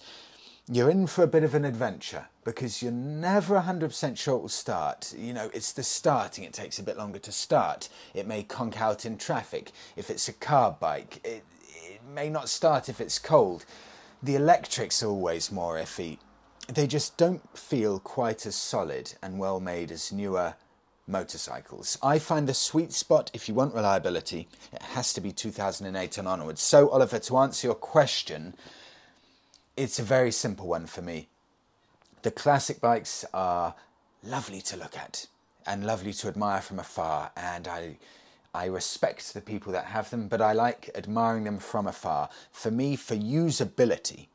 you're 0.70 0.90
in 0.90 1.06
for 1.06 1.22
a 1.22 1.28
bit 1.28 1.44
of 1.44 1.54
an 1.54 1.64
adventure 1.64 2.26
because 2.44 2.82
you're 2.82 2.92
never 2.92 3.58
100% 3.58 4.18
sure 4.18 4.36
it 4.36 4.40
will 4.40 4.48
start. 4.48 5.14
You 5.16 5.32
know, 5.32 5.50
it's 5.54 5.72
the 5.72 5.82
starting, 5.82 6.44
it 6.44 6.52
takes 6.52 6.78
a 6.78 6.82
bit 6.82 6.98
longer 6.98 7.18
to 7.20 7.32
start. 7.32 7.88
It 8.12 8.26
may 8.26 8.42
conk 8.42 8.80
out 8.80 9.04
in 9.06 9.16
traffic. 9.16 9.72
If 9.96 10.10
it's 10.10 10.28
a 10.28 10.32
carb 10.32 10.78
bike, 10.78 11.20
it, 11.24 11.44
it 11.84 12.00
may 12.14 12.28
not 12.28 12.48
start 12.48 12.88
if 12.88 13.00
it's 13.00 13.18
cold. 13.18 13.64
The 14.22 14.36
electrics 14.36 15.02
always 15.02 15.50
more 15.50 15.76
iffy. 15.76 16.18
They 16.68 16.86
just 16.86 17.16
don't 17.16 17.56
feel 17.58 17.98
quite 17.98 18.46
as 18.46 18.56
solid 18.56 19.14
and 19.22 19.38
well 19.38 19.60
made 19.60 19.90
as 19.90 20.12
newer 20.12 20.54
motorcycles. 21.06 21.98
I 22.02 22.18
find 22.18 22.48
the 22.48 22.54
sweet 22.54 22.92
spot, 22.92 23.30
if 23.34 23.48
you 23.48 23.54
want 23.54 23.74
reliability, 23.74 24.48
it 24.72 24.82
has 24.82 25.12
to 25.14 25.20
be 25.20 25.32
2008 25.32 26.18
and 26.18 26.28
onwards. 26.28 26.62
So, 26.62 26.88
Oliver, 26.88 27.18
to 27.18 27.38
answer 27.38 27.66
your 27.66 27.74
question, 27.74 28.54
it's 29.76 29.98
a 29.98 30.02
very 30.02 30.32
simple 30.32 30.66
one 30.66 30.86
for 30.86 31.02
me. 31.02 31.28
The 32.24 32.30
classic 32.30 32.80
bikes 32.80 33.26
are 33.34 33.74
lovely 34.22 34.62
to 34.62 34.78
look 34.78 34.96
at 34.96 35.26
and 35.66 35.84
lovely 35.84 36.14
to 36.14 36.28
admire 36.28 36.62
from 36.62 36.78
afar, 36.78 37.30
and 37.36 37.68
I 37.68 37.98
I 38.54 38.64
respect 38.64 39.34
the 39.34 39.42
people 39.42 39.74
that 39.74 39.84
have 39.84 40.08
them, 40.08 40.28
but 40.28 40.40
I 40.40 40.54
like 40.54 40.88
admiring 40.94 41.44
them 41.44 41.58
from 41.58 41.86
afar. 41.86 42.30
For 42.50 42.70
me, 42.70 42.96
for 42.96 43.14
usability, 43.14 44.28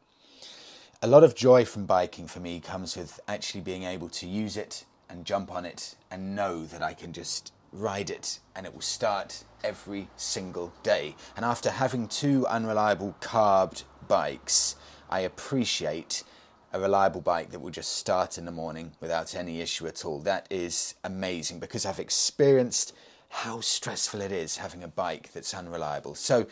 a 1.01 1.07
lot 1.07 1.23
of 1.23 1.33
joy 1.33 1.65
from 1.65 1.87
biking 1.87 2.27
for 2.27 2.39
me 2.39 2.59
comes 2.59 2.95
with 2.95 3.19
actually 3.27 3.61
being 3.61 3.81
able 3.81 4.09
to 4.09 4.27
use 4.27 4.55
it 4.55 4.85
and 5.09 5.25
jump 5.25 5.51
on 5.51 5.65
it 5.65 5.95
and 6.11 6.35
know 6.35 6.65
that 6.65 6.83
I 6.83 6.93
can 6.93 7.11
just 7.11 7.51
ride 7.71 8.11
it 8.11 8.37
and 8.55 8.67
it 8.67 8.73
will 8.75 8.81
start 8.81 9.45
every 9.63 10.09
single 10.15 10.73
day. 10.83 11.15
And 11.35 11.43
after 11.43 11.71
having 11.71 12.07
two 12.07 12.45
unreliable 12.45 13.15
carbed 13.19 13.81
bikes, 14.07 14.75
I 15.09 15.21
appreciate 15.21 16.23
a 16.71 16.79
reliable 16.79 17.21
bike 17.21 17.49
that 17.51 17.59
will 17.59 17.71
just 17.71 17.97
start 17.97 18.37
in 18.37 18.45
the 18.45 18.51
morning 18.51 18.91
without 18.99 19.35
any 19.35 19.61
issue 19.61 19.87
at 19.87 20.05
all. 20.05 20.19
That 20.19 20.47
is 20.49 20.95
amazing 21.03 21.59
because 21.59 21.85
I've 21.85 21.99
experienced 21.99 22.93
how 23.29 23.59
stressful 23.61 24.21
it 24.21 24.31
is 24.31 24.57
having 24.57 24.83
a 24.83 24.87
bike 24.87 25.31
that's 25.33 25.53
unreliable. 25.53 26.15
So 26.15 26.47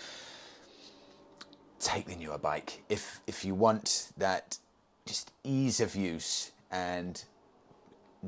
take 1.80 2.06
the 2.06 2.16
newer 2.16 2.38
bike 2.38 2.84
if 2.90 3.22
if 3.28 3.46
you 3.46 3.54
want 3.54 4.12
that 4.18 4.58
just 5.06 5.32
ease 5.44 5.80
of 5.80 5.96
use 5.96 6.52
and 6.72 7.24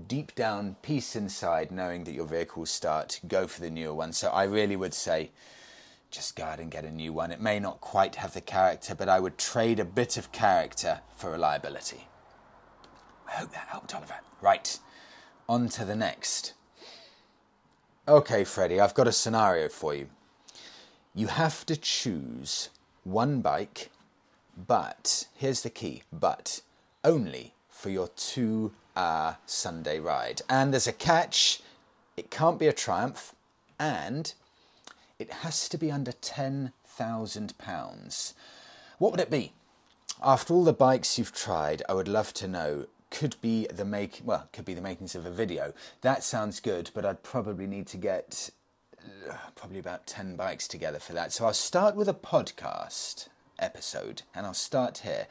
deep 0.08 0.36
down 0.36 0.76
peace 0.82 1.16
inside 1.16 1.72
knowing 1.72 2.04
that 2.04 2.14
your 2.14 2.28
vehicle 2.28 2.62
will 2.62 2.68
start 2.68 3.20
go 3.28 3.48
for 3.48 3.62
the 3.62 3.70
newer 3.70 3.94
one 3.94 4.14
so 4.14 4.30
i 4.30 4.44
really 4.44 4.76
would 4.76 4.94
say 4.94 5.32
just 6.12 6.36
go 6.36 6.44
out 6.44 6.60
and 6.60 6.72
get 6.72 6.86
a 6.86 6.92
new 6.92 7.14
one. 7.14 7.32
It 7.32 7.42
may 7.42 7.60
not 7.60 7.82
quite 7.82 8.16
have 8.16 8.34
the 8.34 8.42
character, 8.42 8.96
but 8.96 9.10
I 9.10 9.20
would 9.20 9.38
trade 9.38 9.80
a 9.80 9.86
bit 9.86 10.18
of 10.18 10.32
character 10.32 11.02
for 11.16 11.32
reliability. 11.32 12.08
I 13.28 13.32
hope 13.32 13.52
that 13.52 13.68
helped, 13.68 13.94
Oliver. 13.94 14.16
Right, 14.42 14.80
on 15.48 15.70
to 15.70 15.86
the 15.86 15.96
next. 15.96 16.54
Okay, 18.08 18.44
Freddie, 18.44 18.80
I've 18.80 18.96
got 18.96 19.08
a 19.08 19.12
scenario 19.12 19.70
for 19.70 19.94
you. 19.94 20.10
You 21.14 21.28
have 21.28 21.66
to 21.68 21.76
choose 21.76 22.70
one 23.04 23.42
bike, 23.42 23.92
but 24.68 25.28
here's 25.36 25.62
the 25.62 25.70
key 25.70 26.04
but 26.12 26.62
only 27.04 27.54
for 27.70 27.90
your 27.90 28.08
two 28.10 28.72
hour 28.96 29.38
Sunday 29.46 30.00
ride. 30.00 30.42
And 30.50 30.74
there's 30.74 30.88
a 30.88 30.94
catch 30.94 31.62
it 32.20 32.30
can't 32.30 32.60
be 32.60 32.68
a 32.68 32.74
triumph, 32.74 33.34
and 33.80 34.34
it 35.20 35.32
has 35.32 35.70
to 35.70 35.78
be 35.78 35.92
under 35.92 36.14
£10,000. 36.14 38.34
What 38.98 39.12
would 39.12 39.20
it 39.20 39.30
be? 39.30 39.52
After 40.24 40.54
all 40.54 40.64
the 40.64 40.72
bikes 40.74 41.20
you've 41.20 41.34
tried, 41.34 41.84
I 41.88 41.94
would 41.94 42.08
love 42.08 42.34
to 42.36 42.48
know. 42.48 42.88
Could 43.12 43.36
be 43.42 43.68
the 43.68 43.86
make 43.86 44.22
well, 44.24 44.48
could 44.54 44.66
be 44.66 44.74
the 44.74 44.82
makings 44.82 45.16
of 45.16 45.26
a 45.26 45.32
video. 45.32 45.74
That 46.02 46.24
sounds 46.24 46.60
good, 46.60 46.92
but 46.94 47.06
I'd 47.06 47.24
probably 47.24 47.68
need 47.68 47.88
to 47.88 47.98
get 47.98 48.50
uh, 49.30 49.34
probably 49.56 49.80
about 49.80 50.06
10 50.06 50.36
bikes 50.36 50.68
together 50.68 51.00
for 51.00 51.14
that. 51.14 51.34
So 51.34 51.46
I'll 51.46 51.54
start 51.54 51.96
with 51.96 52.08
a 52.08 52.14
podcast 52.14 53.30
episode 53.58 54.22
and 54.36 54.46
I'll 54.46 54.54
start 54.54 55.00
here. 55.00 55.26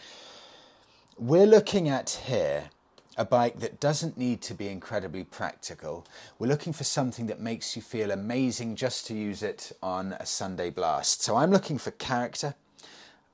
We're 1.16 1.46
looking 1.46 1.88
at 1.88 2.22
here 2.26 2.70
a 3.18 3.24
bike 3.24 3.58
that 3.58 3.80
doesn't 3.80 4.16
need 4.16 4.40
to 4.40 4.54
be 4.54 4.68
incredibly 4.68 5.24
practical. 5.24 6.06
We're 6.38 6.46
looking 6.46 6.72
for 6.72 6.84
something 6.84 7.26
that 7.26 7.40
makes 7.40 7.74
you 7.74 7.82
feel 7.82 8.12
amazing 8.12 8.76
just 8.76 9.08
to 9.08 9.14
use 9.14 9.42
it 9.42 9.72
on 9.82 10.12
a 10.20 10.24
Sunday 10.24 10.70
blast. 10.70 11.22
So 11.22 11.36
I'm 11.36 11.50
looking 11.50 11.78
for 11.78 11.90
character. 11.90 12.54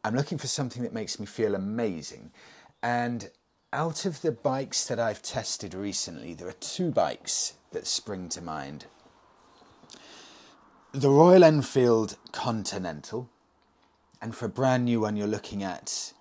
I'm 0.03 0.17
looking 0.17 0.39
for 0.39 0.47
something 0.47 0.83
that 0.83 0.95
makes 0.95 1.21
me 1.21 1.27
feel 1.27 1.55
amazing. 1.55 2.31
And 2.83 3.31
out 3.75 4.07
of 4.07 4.23
the 4.23 4.33
bikes 4.33 4.87
that 4.87 4.99
I've 4.99 5.21
tested 5.21 5.75
recently, 5.75 6.33
there 6.33 6.49
are 6.49 6.53
two 6.53 6.91
bikes 6.91 7.55
that 7.73 7.87
spring 7.87 8.31
to 8.31 8.41
mind. 8.41 8.87
The 10.93 11.11
Royal 11.11 11.45
Enfield 11.45 12.17
Continental, 12.33 13.29
and 14.23 14.35
for 14.35 14.47
a 14.47 14.49
brand 14.51 14.87
new 14.87 15.01
one, 15.01 15.17
you're 15.17 15.27
looking 15.27 15.63
at, 15.63 16.15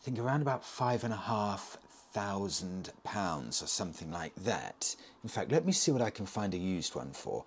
I 0.00 0.04
think, 0.04 0.18
around 0.18 0.42
about 0.42 0.64
five 0.64 1.02
and 1.02 1.14
a 1.14 1.16
half 1.16 1.78
thousand 2.12 2.90
pounds 3.04 3.62
or 3.62 3.66
something 3.66 4.10
like 4.10 4.34
that. 4.36 4.96
In 5.22 5.28
fact, 5.28 5.52
let 5.52 5.64
me 5.66 5.72
see 5.72 5.90
what 5.90 6.02
I 6.02 6.10
can 6.10 6.26
find 6.26 6.54
a 6.54 6.58
used 6.58 6.94
one 6.94 7.12
for. 7.12 7.44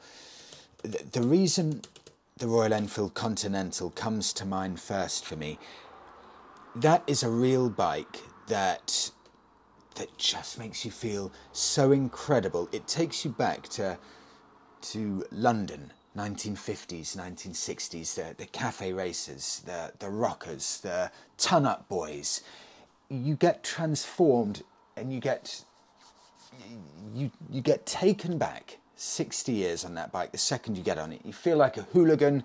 The, 0.84 1.04
the 1.12 1.22
reason 1.22 1.82
the 2.38 2.48
Royal 2.48 2.74
Enfield 2.74 3.14
Continental 3.14 3.92
comes 3.92 4.34
to 4.34 4.46
mind 4.46 4.80
first 4.80 5.26
for 5.26 5.36
me, 5.36 5.60
that 6.76 7.04
is 7.06 7.24
a 7.24 7.30
real 7.30 7.70
bike 7.70 8.22
that 8.48 9.12
that 9.96 10.18
just 10.18 10.58
makes 10.58 10.86
you 10.86 10.92
feel 10.92 11.32
so 11.52 11.92
incredible. 11.92 12.70
It 12.72 12.88
takes 12.88 13.26
you 13.26 13.32
back 13.32 13.68
to 13.70 13.98
to 14.82 15.24
London, 15.32 15.94
1950s, 16.18 17.16
1960s, 17.16 18.16
the, 18.16 18.36
the 18.36 18.48
cafe 18.48 18.94
racers, 18.94 19.62
the, 19.66 19.92
the 20.00 20.10
rockers, 20.10 20.80
the 20.80 21.12
ton 21.38 21.68
up 21.68 21.88
boys 21.88 22.42
you 23.12 23.36
get 23.36 23.64
transformed 23.64 24.64
and 24.96 25.12
you 25.14 25.20
get 25.20 25.66
you 27.14 27.32
you 27.50 27.62
get 27.62 27.86
taken 27.86 28.38
back 28.38 28.78
60 28.96 29.52
years 29.52 29.84
on 29.84 29.96
that 29.96 30.12
bike 30.12 30.32
the 30.32 30.38
second 30.38 30.78
you 30.78 30.84
get 30.84 30.98
on 30.98 31.12
it. 31.12 31.22
You 31.26 31.34
feel 31.34 31.58
like 31.58 31.76
a 31.78 31.82
hooligan. 31.84 32.44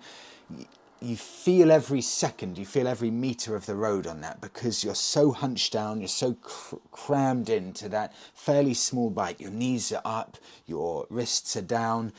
You 1.00 1.16
feel 1.16 1.70
every 1.70 2.00
second 2.00 2.58
you 2.58 2.66
feel 2.66 2.88
every 2.88 3.10
meter 3.10 3.54
of 3.54 3.66
the 3.66 3.76
road 3.76 4.06
on 4.06 4.22
that 4.22 4.40
because 4.40 4.82
you're 4.82 4.94
so 4.94 5.30
hunched 5.30 5.72
down 5.72 6.00
you're 6.00 6.08
so 6.08 6.34
cr- 6.34 6.76
crammed 6.90 7.48
into 7.48 7.88
that 7.90 8.12
fairly 8.34 8.74
small 8.74 9.10
bike. 9.10 9.40
Your 9.40 9.50
knees 9.50 9.92
are 9.92 10.02
up 10.04 10.36
your 10.66 11.06
wrists 11.10 11.56
are 11.56 11.62
down. 11.62 12.12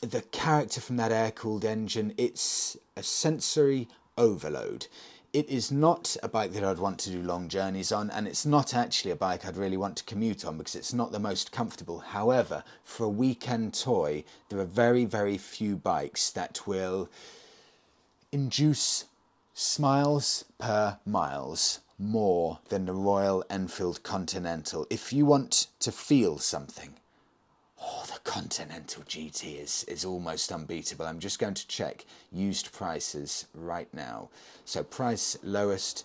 The 0.00 0.22
character 0.22 0.80
from 0.80 0.96
that 0.96 1.12
air 1.12 1.30
cooled 1.32 1.64
engine, 1.64 2.14
it's 2.16 2.76
a 2.96 3.02
sensory 3.02 3.88
overload. 4.16 4.86
It 5.34 5.50
is 5.50 5.70
not 5.70 6.16
a 6.22 6.28
bike 6.28 6.52
that 6.54 6.64
I'd 6.64 6.78
want 6.78 6.98
to 7.00 7.10
do 7.10 7.22
long 7.22 7.48
journeys 7.48 7.92
on, 7.92 8.08
and 8.10 8.26
it's 8.26 8.46
not 8.46 8.72
actually 8.74 9.10
a 9.10 9.16
bike 9.16 9.44
I'd 9.44 9.58
really 9.58 9.76
want 9.76 9.96
to 9.96 10.04
commute 10.04 10.42
on 10.42 10.56
because 10.56 10.74
it's 10.74 10.94
not 10.94 11.12
the 11.12 11.18
most 11.18 11.52
comfortable. 11.52 11.98
However, 11.98 12.64
for 12.82 13.04
a 13.04 13.10
weekend 13.10 13.74
toy, 13.74 14.24
there 14.48 14.58
are 14.58 14.64
very, 14.64 15.04
very 15.04 15.36
few 15.36 15.76
bikes 15.76 16.30
that 16.30 16.66
will 16.66 17.10
induce 18.32 19.04
smiles 19.52 20.46
per 20.58 20.98
miles 21.04 21.80
more 21.98 22.60
than 22.70 22.86
the 22.86 22.94
Royal 22.94 23.44
Enfield 23.50 24.02
Continental. 24.02 24.86
If 24.88 25.12
you 25.12 25.26
want 25.26 25.66
to 25.80 25.92
feel 25.92 26.38
something, 26.38 26.94
Oh, 27.80 28.04
the 28.12 28.18
Continental 28.20 29.02
GT 29.04 29.60
is, 29.62 29.84
is 29.84 30.04
almost 30.04 30.50
unbeatable. 30.50 31.06
I'm 31.06 31.20
just 31.20 31.38
going 31.38 31.54
to 31.54 31.68
check 31.68 32.04
used 32.32 32.72
prices 32.72 33.46
right 33.54 33.88
now. 33.94 34.30
So, 34.64 34.82
price 34.82 35.38
lowest. 35.42 36.04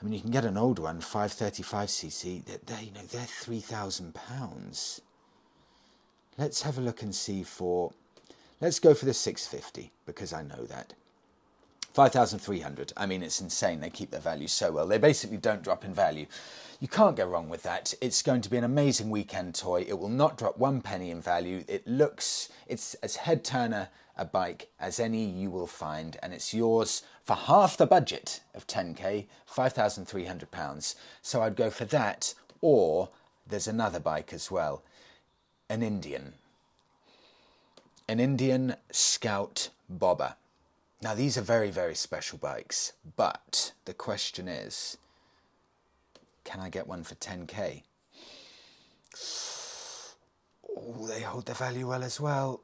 I 0.00 0.04
mean, 0.04 0.12
you 0.12 0.20
can 0.20 0.30
get 0.30 0.44
an 0.44 0.56
old 0.56 0.78
one, 0.78 1.00
535cc. 1.00 2.44
They're, 2.44 2.58
they're 2.66 2.82
you 2.82 2.92
know, 2.92 3.06
they're 3.10 3.22
£3,000. 3.22 5.00
Let's 6.36 6.62
have 6.62 6.78
a 6.78 6.80
look 6.80 7.02
and 7.02 7.14
see 7.14 7.42
for. 7.42 7.92
Let's 8.60 8.80
go 8.80 8.94
for 8.94 9.04
the 9.04 9.14
650 9.14 9.92
because 10.06 10.32
I 10.32 10.42
know 10.42 10.64
that. 10.66 10.94
5,300. 11.98 12.92
I 12.96 13.06
mean, 13.06 13.24
it's 13.24 13.40
insane. 13.40 13.80
They 13.80 13.90
keep 13.90 14.12
their 14.12 14.20
value 14.20 14.46
so 14.46 14.70
well. 14.70 14.86
They 14.86 14.98
basically 14.98 15.36
don't 15.36 15.64
drop 15.64 15.84
in 15.84 15.92
value. 15.92 16.26
You 16.78 16.86
can't 16.86 17.16
go 17.16 17.26
wrong 17.26 17.48
with 17.48 17.64
that. 17.64 17.92
It's 18.00 18.22
going 18.22 18.40
to 18.42 18.48
be 18.48 18.56
an 18.56 18.62
amazing 18.62 19.10
weekend 19.10 19.56
toy. 19.56 19.84
It 19.84 19.98
will 19.98 20.08
not 20.08 20.38
drop 20.38 20.56
one 20.58 20.80
penny 20.80 21.10
in 21.10 21.20
value. 21.20 21.64
It 21.66 21.88
looks, 21.88 22.50
it's 22.68 22.94
as 23.02 23.16
head 23.16 23.42
turner 23.42 23.88
a 24.16 24.24
bike 24.24 24.68
as 24.78 25.00
any 25.00 25.24
you 25.24 25.50
will 25.50 25.66
find, 25.66 26.16
and 26.22 26.32
it's 26.32 26.54
yours 26.54 27.02
for 27.24 27.34
half 27.34 27.76
the 27.76 27.84
budget 27.84 28.42
of 28.54 28.68
10k, 28.68 29.26
£5,300. 29.52 30.94
So 31.20 31.42
I'd 31.42 31.56
go 31.56 31.68
for 31.68 31.86
that, 31.86 32.32
or 32.60 33.08
there's 33.44 33.66
another 33.66 33.98
bike 33.98 34.32
as 34.32 34.52
well 34.52 34.84
an 35.68 35.82
Indian. 35.82 36.34
An 38.06 38.20
Indian 38.20 38.76
Scout 38.92 39.70
Bobber. 39.90 40.36
Now, 41.00 41.14
these 41.14 41.38
are 41.38 41.42
very, 41.42 41.70
very 41.70 41.94
special 41.94 42.38
bikes, 42.38 42.92
but 43.16 43.72
the 43.84 43.94
question 43.94 44.48
is 44.48 44.98
can 46.44 46.60
I 46.60 46.70
get 46.70 46.88
one 46.88 47.04
for 47.04 47.14
10k? 47.14 47.82
Oh, 50.68 51.06
they 51.06 51.20
hold 51.20 51.46
their 51.46 51.54
value 51.54 51.88
well 51.88 52.02
as 52.02 52.18
well. 52.18 52.60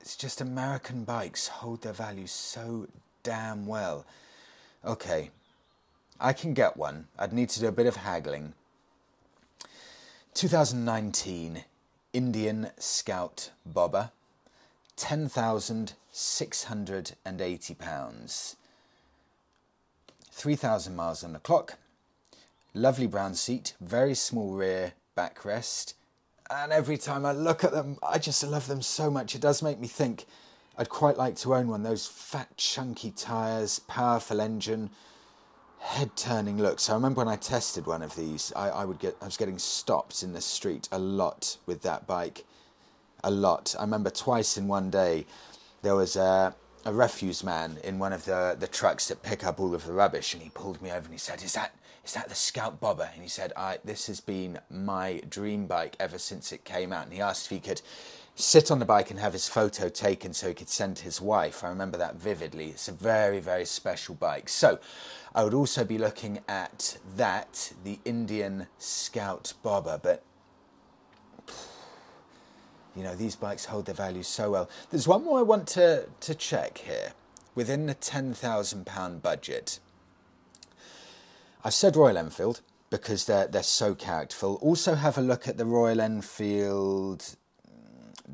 It's 0.00 0.16
just 0.16 0.40
American 0.40 1.04
bikes 1.04 1.48
hold 1.48 1.82
their 1.82 1.92
value 1.92 2.26
so 2.26 2.88
damn 3.22 3.66
well. 3.66 4.04
Okay, 4.84 5.30
I 6.20 6.32
can 6.32 6.52
get 6.52 6.76
one. 6.76 7.06
I'd 7.18 7.32
need 7.32 7.48
to 7.50 7.60
do 7.60 7.68
a 7.68 7.72
bit 7.72 7.86
of 7.86 7.96
haggling. 7.96 8.52
2019 10.34 11.64
Indian 12.12 12.70
Scout 12.76 13.50
Bobber, 13.64 14.10
£10,680. 16.14 18.56
3,000 20.30 20.96
miles 20.96 21.24
on 21.24 21.32
the 21.32 21.38
clock, 21.38 21.78
Lovely 22.76 23.06
brown 23.06 23.34
seat, 23.34 23.74
very 23.80 24.16
small 24.16 24.52
rear 24.52 24.94
backrest. 25.16 25.94
And 26.50 26.72
every 26.72 26.98
time 26.98 27.24
I 27.24 27.30
look 27.30 27.62
at 27.62 27.70
them, 27.70 27.98
I 28.02 28.18
just 28.18 28.42
love 28.42 28.66
them 28.66 28.82
so 28.82 29.12
much. 29.12 29.36
It 29.36 29.40
does 29.40 29.62
make 29.62 29.78
me 29.78 29.86
think 29.86 30.26
I'd 30.76 30.88
quite 30.88 31.16
like 31.16 31.36
to 31.36 31.54
own 31.54 31.68
one. 31.68 31.84
Those 31.84 32.08
fat, 32.08 32.56
chunky 32.56 33.12
tyres, 33.12 33.78
powerful 33.78 34.40
engine, 34.40 34.90
head 35.78 36.16
turning 36.16 36.58
looks. 36.58 36.90
I 36.90 36.94
remember 36.94 37.20
when 37.20 37.28
I 37.28 37.36
tested 37.36 37.86
one 37.86 38.02
of 38.02 38.16
these, 38.16 38.52
I, 38.56 38.70
I, 38.70 38.84
would 38.84 38.98
get 38.98 39.16
I 39.22 39.26
was 39.26 39.36
getting 39.36 39.58
stopped 39.58 40.24
in 40.24 40.32
the 40.32 40.40
street 40.40 40.88
a 40.90 40.98
lot 40.98 41.58
with 41.66 41.82
that 41.82 42.08
bike. 42.08 42.44
A 43.22 43.30
lot. 43.30 43.76
I 43.78 43.82
remember 43.82 44.10
twice 44.10 44.58
in 44.58 44.66
one 44.66 44.90
day 44.90 45.26
there 45.84 45.94
was 45.94 46.16
a, 46.16 46.54
a 46.86 46.92
refuse 46.92 47.44
man 47.44 47.78
in 47.84 47.98
one 47.98 48.12
of 48.12 48.24
the, 48.24 48.56
the 48.58 48.66
trucks 48.66 49.08
that 49.08 49.22
pick 49.22 49.44
up 49.44 49.60
all 49.60 49.74
of 49.74 49.86
the 49.86 49.92
rubbish 49.92 50.34
and 50.34 50.42
he 50.42 50.48
pulled 50.50 50.80
me 50.82 50.90
over 50.90 51.04
and 51.04 51.12
he 51.12 51.18
said, 51.18 51.42
Is 51.42 51.52
that 51.52 51.76
is 52.04 52.12
that 52.12 52.28
the 52.28 52.34
Scout 52.34 52.80
Bobber? 52.80 53.08
And 53.14 53.22
he 53.22 53.28
said, 53.28 53.52
I, 53.56 53.78
this 53.82 54.08
has 54.08 54.20
been 54.20 54.60
my 54.68 55.22
dream 55.28 55.66
bike 55.66 55.96
ever 55.98 56.18
since 56.18 56.52
it 56.52 56.64
came 56.64 56.92
out. 56.92 57.04
And 57.04 57.14
he 57.14 57.20
asked 57.22 57.46
if 57.46 57.50
he 57.50 57.60
could 57.60 57.80
sit 58.34 58.70
on 58.70 58.78
the 58.78 58.84
bike 58.84 59.10
and 59.10 59.18
have 59.18 59.32
his 59.32 59.48
photo 59.48 59.88
taken 59.88 60.34
so 60.34 60.48
he 60.48 60.54
could 60.54 60.68
send 60.68 60.98
to 60.98 61.04
his 61.04 61.22
wife. 61.22 61.64
I 61.64 61.70
remember 61.70 61.96
that 61.96 62.16
vividly. 62.16 62.68
It's 62.68 62.88
a 62.88 62.92
very, 62.92 63.40
very 63.40 63.64
special 63.64 64.14
bike. 64.14 64.50
So 64.50 64.78
I 65.34 65.44
would 65.44 65.54
also 65.54 65.82
be 65.82 65.96
looking 65.96 66.40
at 66.46 66.98
that, 67.16 67.72
the 67.84 67.98
Indian 68.04 68.66
Scout 68.76 69.54
Bobber. 69.62 69.98
But 70.02 70.22
you 72.96 73.02
know, 73.02 73.14
these 73.14 73.36
bikes 73.36 73.64
hold 73.66 73.86
their 73.86 73.94
value 73.94 74.22
so 74.22 74.50
well. 74.50 74.70
There's 74.90 75.08
one 75.08 75.24
more 75.24 75.38
I 75.38 75.42
want 75.42 75.66
to, 75.68 76.06
to 76.20 76.34
check 76.34 76.78
here. 76.78 77.12
Within 77.54 77.86
the 77.86 77.94
£10,000 77.94 79.22
budget, 79.22 79.78
I've 81.62 81.74
said 81.74 81.96
Royal 81.96 82.18
Enfield 82.18 82.60
because 82.90 83.24
they're 83.24 83.46
they're 83.46 83.62
so 83.62 83.94
characterful. 83.94 84.56
Also, 84.60 84.94
have 84.94 85.18
a 85.18 85.22
look 85.22 85.48
at 85.48 85.56
the 85.56 85.64
Royal 85.64 86.00
Enfield. 86.00 87.36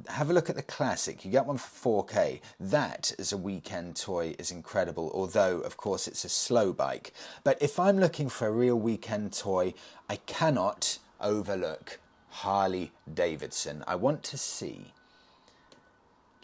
Have 0.09 0.31
a 0.31 0.33
look 0.33 0.51
at 0.51 0.57
the 0.57 0.62
classic. 0.62 1.25
You 1.25 1.31
get 1.31 1.46
one 1.46 1.57
for 1.59 2.05
4K. 2.05 2.40
That 2.59 3.12
as 3.18 3.33
a 3.33 3.37
weekend 3.37 3.96
toy 3.96 4.35
is 4.38 4.51
incredible. 4.51 5.11
Although, 5.14 5.61
of 5.61 5.77
course, 5.77 6.07
it's 6.09 6.25
a 6.25 6.29
slow 6.29 6.73
bike. 6.73 7.12
But 7.44 7.61
if 7.62 7.79
I'm 7.79 7.99
looking 7.99 8.29
for 8.29 8.49
a 8.49 8.53
real 8.53 8.77
weekend 8.77 9.33
toy, 9.33 9.75
I 10.09 10.16
cannot 10.16 10.99
overlook 11.20 11.99
Harley 12.30 12.92
Davidson. 13.12 13.84
I 13.86 13.96
want 13.96 14.22
to 14.24 14.38
see. 14.38 14.92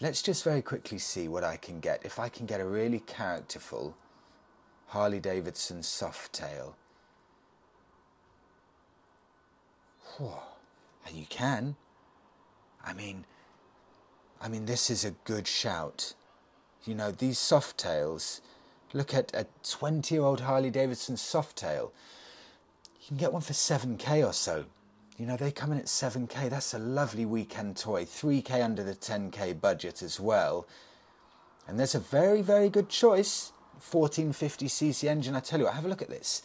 Let's 0.01 0.20
just 0.20 0.44
very 0.44 0.61
quickly 0.61 0.99
see 0.99 1.27
what 1.27 1.44
I 1.44 1.57
can 1.57 1.81
get. 1.81 2.05
If 2.05 2.18
I 2.18 2.29
can 2.29 2.44
get 2.44 2.61
a 2.61 2.66
really 2.66 3.01
characterful 3.01 3.96
Harley 4.88 5.20
Davidson 5.20 5.83
soft 5.83 6.40
Softail. 6.40 6.75
And 11.07 11.16
you 11.16 11.27
can. 11.29 11.77
I 12.85 12.92
mean, 12.92 13.25
I 14.40 14.49
mean, 14.49 14.66
this 14.66 14.90
is 14.90 15.05
a 15.05 15.12
good 15.25 15.46
shout. 15.46 16.14
You 16.85 16.94
know, 16.94 17.11
these 17.11 17.38
Softails. 17.38 18.40
Look 18.92 19.12
at 19.14 19.35
a 19.35 19.46
20 19.68 20.14
year 20.14 20.25
old 20.25 20.40
Harley 20.40 20.70
Davidson 20.70 21.16
Softail. 21.16 21.90
You 23.01 23.09
can 23.09 23.16
get 23.16 23.33
one 23.33 23.42
for 23.42 23.53
7k 23.53 24.27
or 24.27 24.33
so. 24.33 24.66
You 25.19 25.25
know, 25.25 25.37
they 25.37 25.51
come 25.51 25.73
in 25.73 25.79
at 25.79 25.87
7k. 25.87 26.51
That's 26.51 26.75
a 26.75 26.79
lovely 26.79 27.25
weekend 27.25 27.77
toy. 27.79 28.05
3k 28.05 28.63
under 28.63 28.83
the 28.83 28.95
10k 28.95 29.59
budget 29.61 30.03
as 30.03 30.21
well. 30.21 30.67
And 31.67 31.79
there's 31.79 31.95
a 31.95 32.01
very, 32.01 32.43
very 32.43 32.69
good 32.69 32.89
choice 32.91 33.53
1450cc 33.81 35.09
engine. 35.09 35.35
I 35.35 35.41
tell 35.41 35.59
you 35.59 35.65
what, 35.65 35.75
have 35.75 35.85
a 35.85 35.89
look 35.89 36.03
at 36.03 36.11
this. 36.11 36.43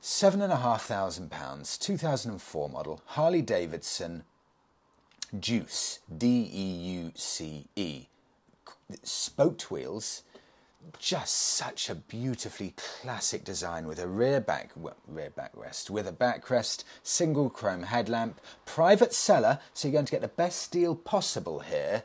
Seven 0.00 0.42
and 0.42 0.52
a 0.52 0.56
half 0.56 0.82
thousand 0.82 1.30
pounds, 1.30 1.78
2004 1.78 2.68
model, 2.68 3.00
Harley 3.06 3.42
Davidson 3.42 4.24
Juice, 5.40 6.00
D 6.16 6.48
E 6.52 6.64
U 7.00 7.12
C 7.14 7.66
E. 7.74 8.06
Spoked 9.02 9.70
wheels, 9.70 10.22
just 10.98 11.36
such 11.36 11.88
a 11.88 11.94
beautifully 11.94 12.74
classic 12.76 13.44
design 13.44 13.86
with 13.86 13.98
a 13.98 14.08
rear 14.08 14.40
back 14.40 14.70
rear 15.06 15.30
backrest 15.30 15.90
with 15.90 16.06
a 16.06 16.12
backrest, 16.12 16.84
single 17.02 17.50
chrome 17.50 17.84
headlamp, 17.84 18.40
private 18.64 19.12
seller, 19.12 19.58
so 19.74 19.88
you're 19.88 19.92
going 19.92 20.04
to 20.04 20.12
get 20.12 20.20
the 20.20 20.28
best 20.28 20.70
deal 20.70 20.94
possible 20.94 21.60
here. 21.60 22.02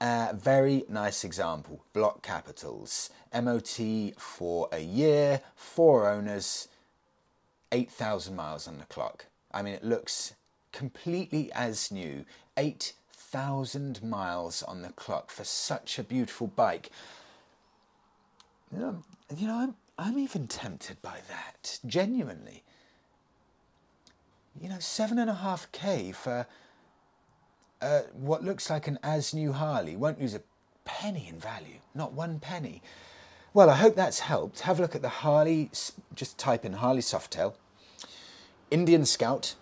Uh, 0.00 0.32
very 0.34 0.84
nice 0.88 1.22
example. 1.22 1.84
Block 1.92 2.22
capitals. 2.22 3.10
MOT 3.32 3.78
for 4.18 4.68
a 4.72 4.80
year, 4.80 5.42
four 5.54 6.08
owners, 6.08 6.66
8,000 7.70 8.34
miles 8.34 8.66
on 8.66 8.78
the 8.78 8.84
clock. 8.84 9.26
I 9.52 9.62
mean, 9.62 9.74
it 9.74 9.84
looks 9.84 10.34
completely 10.72 11.52
as 11.52 11.92
new. 11.92 12.24
8,000 12.56 14.02
miles 14.02 14.62
on 14.64 14.82
the 14.82 14.90
clock 14.90 15.30
for 15.30 15.44
such 15.44 15.98
a 15.98 16.04
beautiful 16.04 16.48
bike. 16.48 16.90
You 18.72 18.78
know, 18.78 19.02
you 19.36 19.46
know 19.46 19.56
I'm, 19.56 19.74
I'm 19.98 20.18
even 20.18 20.46
tempted 20.46 21.00
by 21.02 21.18
that, 21.28 21.78
genuinely. 21.86 22.62
You 24.60 24.68
know, 24.68 24.78
seven 24.78 25.18
and 25.18 25.30
a 25.30 25.34
half 25.34 25.70
K 25.72 26.12
for 26.12 26.46
uh, 27.80 28.02
what 28.12 28.44
looks 28.44 28.70
like 28.70 28.86
an 28.86 28.98
as 29.02 29.34
new 29.34 29.52
Harley 29.52 29.96
won't 29.96 30.20
lose 30.20 30.34
a 30.34 30.42
penny 30.84 31.26
in 31.28 31.38
value, 31.38 31.78
not 31.94 32.12
one 32.12 32.38
penny. 32.38 32.82
Well, 33.54 33.68
I 33.68 33.76
hope 33.76 33.94
that's 33.94 34.20
helped. 34.20 34.60
Have 34.60 34.78
a 34.78 34.82
look 34.82 34.94
at 34.94 35.02
the 35.02 35.08
Harley, 35.08 35.70
just 36.14 36.38
type 36.38 36.64
in 36.64 36.74
Harley 36.74 37.02
Softail, 37.02 37.54
Indian 38.70 39.04
Scout, 39.04 39.54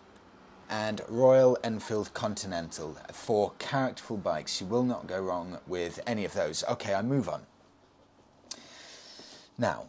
and 0.68 1.00
Royal 1.08 1.58
Enfield 1.64 2.14
Continental 2.14 2.96
for 3.12 3.52
characterful 3.58 4.18
bikes. 4.18 4.60
You 4.60 4.68
will 4.68 4.84
not 4.84 5.08
go 5.08 5.20
wrong 5.20 5.58
with 5.66 5.98
any 6.06 6.24
of 6.24 6.34
those. 6.34 6.62
Okay, 6.68 6.94
I 6.94 7.02
move 7.02 7.28
on. 7.28 7.42
Now, 9.60 9.88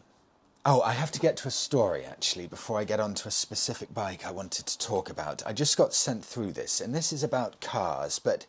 oh, 0.66 0.82
I 0.82 0.92
have 0.92 1.14
to 1.14 1.20
get 1.22 1.38
to 1.38 1.48
a 1.48 1.52
story 1.52 2.04
actually 2.04 2.46
before 2.46 2.78
I 2.78 2.84
get 2.84 3.00
on 3.00 3.14
to 3.14 3.30
a 3.30 3.32
specific 3.32 3.94
bike 3.94 4.26
I 4.26 4.32
wanted 4.32 4.66
to 4.66 4.78
talk 4.78 5.10
about. 5.10 5.42
I 5.46 5.54
just 5.54 5.78
got 5.78 5.94
sent 5.94 6.26
through 6.26 6.52
this, 6.52 6.82
and 6.82 6.94
this 6.94 7.14
is 7.14 7.24
about 7.24 7.62
cars, 7.62 8.20
but 8.20 8.46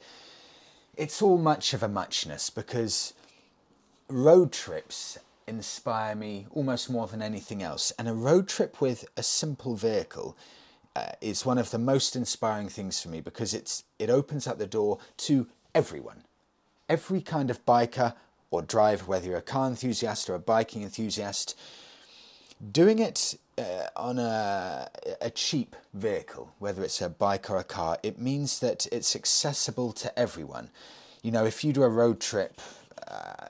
it's 0.97 1.23
all 1.23 1.39
much 1.39 1.75
of 1.75 1.83
a 1.85 1.89
muchness 1.89 2.51
because 2.51 3.15
road 4.09 4.51
trips 4.51 5.17
inspire 5.47 6.17
me 6.17 6.47
almost 6.51 6.91
more 6.91 7.07
than 7.07 7.23
anything 7.23 7.63
else. 7.63 7.93
And 8.01 8.09
a 8.09 8.15
road 8.15 8.49
trip 8.49 8.81
with 8.81 9.05
a 9.17 9.23
simple 9.23 9.77
vehicle 9.77 10.37
uh, 10.97 11.13
is 11.21 11.47
one 11.47 11.59
of 11.59 11.71
the 11.71 11.79
most 11.79 12.17
inspiring 12.17 12.69
things 12.69 13.01
for 13.01 13.11
me 13.11 13.21
because 13.21 13.55
it's 13.55 13.85
it 14.01 14.11
opens 14.11 14.49
up 14.49 14.59
the 14.59 14.67
door 14.67 14.99
to 15.19 15.47
everyone, 15.73 16.25
every 16.89 17.21
kind 17.21 17.49
of 17.49 17.65
biker 17.65 18.15
or 18.53 18.63
driver, 18.63 19.05
whether 19.07 19.27
you're 19.27 19.39
a 19.39 19.43
car 19.43 19.67
enthusiast 19.67 20.31
or 20.31 20.35
a 20.35 20.39
biking 20.39 20.83
enthusiast. 20.83 21.59
Doing 22.71 23.01
it 23.01 23.37
uh, 23.59 23.87
on 23.97 24.19
a, 24.19 24.89
a 25.21 25.31
cheap 25.31 25.75
vehicle, 25.95 26.53
whether 26.61 26.85
it's 26.85 27.01
a 27.01 27.09
bike 27.09 27.51
or 27.51 27.57
a 27.57 27.65
car, 27.65 27.99
it 28.03 28.21
means 28.21 28.61
that 28.61 28.87
it's 28.93 29.17
accessible 29.17 29.93
to 29.95 30.17
everyone. 30.17 30.69
You 31.23 31.33
know, 31.33 31.45
if 31.45 31.65
you 31.65 31.73
do 31.73 31.83
a 31.83 31.89
road 31.89 32.21
trip, 32.21 32.61
uh, 33.09 33.47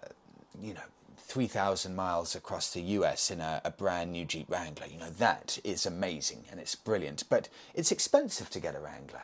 you 0.61 0.75
know, 0.75 0.81
3,000 1.19 1.97
miles 1.97 2.37
across 2.37 2.73
the 2.73 2.83
US 2.83 3.31
in 3.31 3.41
a, 3.41 3.61
a, 3.65 3.71
brand 3.71 4.13
new 4.13 4.25
Jeep 4.25 4.51
Wrangler. 4.51 4.87
You 4.87 4.99
know, 4.99 5.11
that 5.11 5.59
is 5.65 5.87
amazing 5.87 6.45
and 6.51 6.61
it's 6.61 6.75
brilliant, 6.75 7.25
but 7.31 7.49
it's 7.75 7.91
expensive 7.91 8.51
to 8.51 8.61
get 8.61 8.77
a 8.77 8.79
Wrangler. 8.79 9.23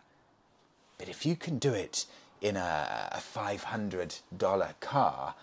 But 0.96 1.10
if 1.10 1.26
you 1.26 1.36
can 1.36 1.58
do 1.58 1.74
it 1.74 2.06
in 2.40 2.56
a, 2.56 3.10
a 3.12 3.18
$500 3.18 4.80
car, 4.80 5.34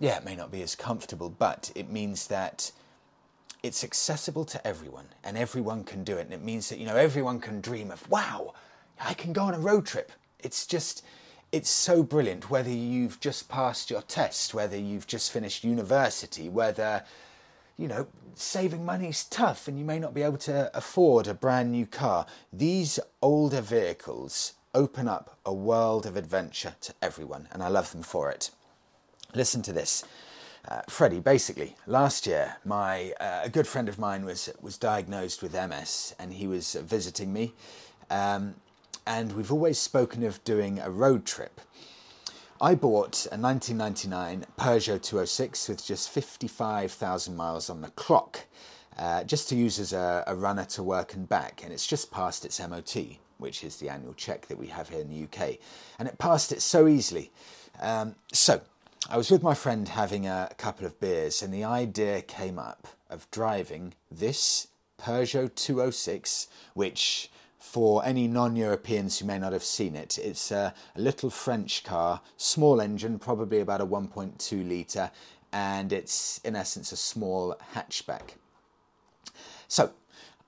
yeah, 0.00 0.16
it 0.16 0.24
may 0.24 0.34
not 0.34 0.50
be 0.50 0.62
as 0.62 0.74
comfortable, 0.74 1.28
but 1.28 1.70
it 1.74 1.90
means 1.90 2.26
that 2.28 2.72
it's 3.62 3.84
accessible 3.84 4.46
to 4.46 4.66
everyone 4.66 5.04
and 5.22 5.36
everyone 5.36 5.84
can 5.84 6.02
do 6.02 6.16
it. 6.16 6.22
And 6.22 6.32
it 6.32 6.42
means 6.42 6.70
that, 6.70 6.78
you 6.78 6.86
know, 6.86 6.96
everyone 6.96 7.38
can 7.38 7.60
dream 7.60 7.90
of, 7.90 8.08
wow, 8.08 8.54
I 8.98 9.12
can 9.12 9.34
go 9.34 9.42
on 9.42 9.54
a 9.54 9.58
road 9.58 9.84
trip. 9.84 10.10
It's 10.38 10.66
just, 10.66 11.04
it's 11.52 11.68
so 11.68 12.02
brilliant 12.02 12.48
whether 12.48 12.70
you've 12.70 13.20
just 13.20 13.50
passed 13.50 13.90
your 13.90 14.00
test, 14.00 14.54
whether 14.54 14.78
you've 14.78 15.06
just 15.06 15.30
finished 15.30 15.64
university, 15.64 16.48
whether, 16.48 17.04
you 17.76 17.86
know, 17.86 18.06
saving 18.34 18.86
money's 18.86 19.24
tough 19.24 19.68
and 19.68 19.78
you 19.78 19.84
may 19.84 19.98
not 19.98 20.14
be 20.14 20.22
able 20.22 20.38
to 20.38 20.74
afford 20.74 21.26
a 21.26 21.34
brand 21.34 21.72
new 21.72 21.84
car. 21.84 22.24
These 22.50 22.98
older 23.20 23.60
vehicles 23.60 24.54
open 24.74 25.08
up 25.08 25.36
a 25.44 25.52
world 25.52 26.06
of 26.06 26.16
adventure 26.16 26.76
to 26.80 26.94
everyone, 27.02 27.48
and 27.52 27.62
I 27.62 27.68
love 27.68 27.92
them 27.92 28.02
for 28.02 28.30
it. 28.30 28.50
Listen 29.34 29.62
to 29.62 29.72
this. 29.72 30.04
Uh, 30.68 30.82
Freddie, 30.88 31.20
basically, 31.20 31.76
last 31.86 32.26
year, 32.26 32.56
my 32.64 33.12
uh, 33.20 33.40
a 33.44 33.48
good 33.48 33.66
friend 33.66 33.88
of 33.88 33.98
mine 33.98 34.24
was 34.24 34.50
was 34.60 34.76
diagnosed 34.76 35.42
with 35.42 35.54
MS, 35.54 36.14
and 36.18 36.34
he 36.34 36.46
was 36.46 36.74
visiting 36.74 37.32
me. 37.32 37.54
Um, 38.10 38.56
and 39.06 39.32
we've 39.32 39.52
always 39.52 39.78
spoken 39.78 40.24
of 40.24 40.42
doing 40.44 40.78
a 40.78 40.90
road 40.90 41.24
trip. 41.24 41.60
I 42.60 42.74
bought 42.74 43.26
a 43.32 43.38
1999 43.38 44.44
Peugeot 44.58 45.02
206 45.02 45.68
with 45.68 45.84
just 45.84 46.10
55,000 46.10 47.34
miles 47.34 47.70
on 47.70 47.80
the 47.80 47.88
clock, 47.90 48.40
uh, 48.98 49.24
just 49.24 49.48
to 49.48 49.56
use 49.56 49.78
as 49.78 49.94
a, 49.94 50.24
a, 50.26 50.34
runner 50.34 50.66
to 50.66 50.82
work 50.82 51.14
and 51.14 51.26
back, 51.26 51.62
and 51.64 51.72
it's 51.72 51.86
just 51.86 52.10
passed 52.10 52.44
its 52.44 52.60
MOT, 52.60 52.96
which 53.38 53.64
is 53.64 53.76
the 53.76 53.88
annual 53.88 54.12
check 54.12 54.46
that 54.48 54.58
we 54.58 54.66
have 54.66 54.90
here 54.90 55.00
in 55.00 55.08
the 55.08 55.24
UK, 55.24 55.56
and 55.98 56.06
it 56.06 56.18
passed 56.18 56.52
it 56.52 56.60
so 56.60 56.86
easily. 56.86 57.32
Um, 57.80 58.14
so, 58.30 58.60
I 59.12 59.16
was 59.16 59.28
with 59.28 59.42
my 59.42 59.54
friend 59.54 59.88
having 59.88 60.28
a 60.28 60.52
couple 60.56 60.86
of 60.86 61.00
beers, 61.00 61.42
and 61.42 61.52
the 61.52 61.64
idea 61.64 62.22
came 62.22 62.60
up 62.60 62.86
of 63.08 63.28
driving 63.32 63.94
this 64.08 64.68
Peugeot 64.98 65.56
206, 65.56 66.46
which 66.74 67.28
for 67.58 68.04
any 68.04 68.28
non 68.28 68.54
Europeans 68.54 69.18
who 69.18 69.26
may 69.26 69.36
not 69.36 69.52
have 69.52 69.64
seen 69.64 69.96
it. 69.96 70.16
It's 70.16 70.52
a, 70.52 70.72
a, 70.94 71.00
little 71.00 71.28
French 71.28 71.82
car, 71.82 72.20
small 72.36 72.80
engine, 72.80 73.18
probably 73.18 73.58
about 73.58 73.80
a 73.80 73.86
1.2 73.86 74.68
litre, 74.68 75.10
and 75.52 75.92
it's 75.92 76.38
in 76.44 76.54
essence 76.54 76.92
a 76.92 76.96
small 76.96 77.56
hatchback. 77.74 78.36
So, 79.66 79.90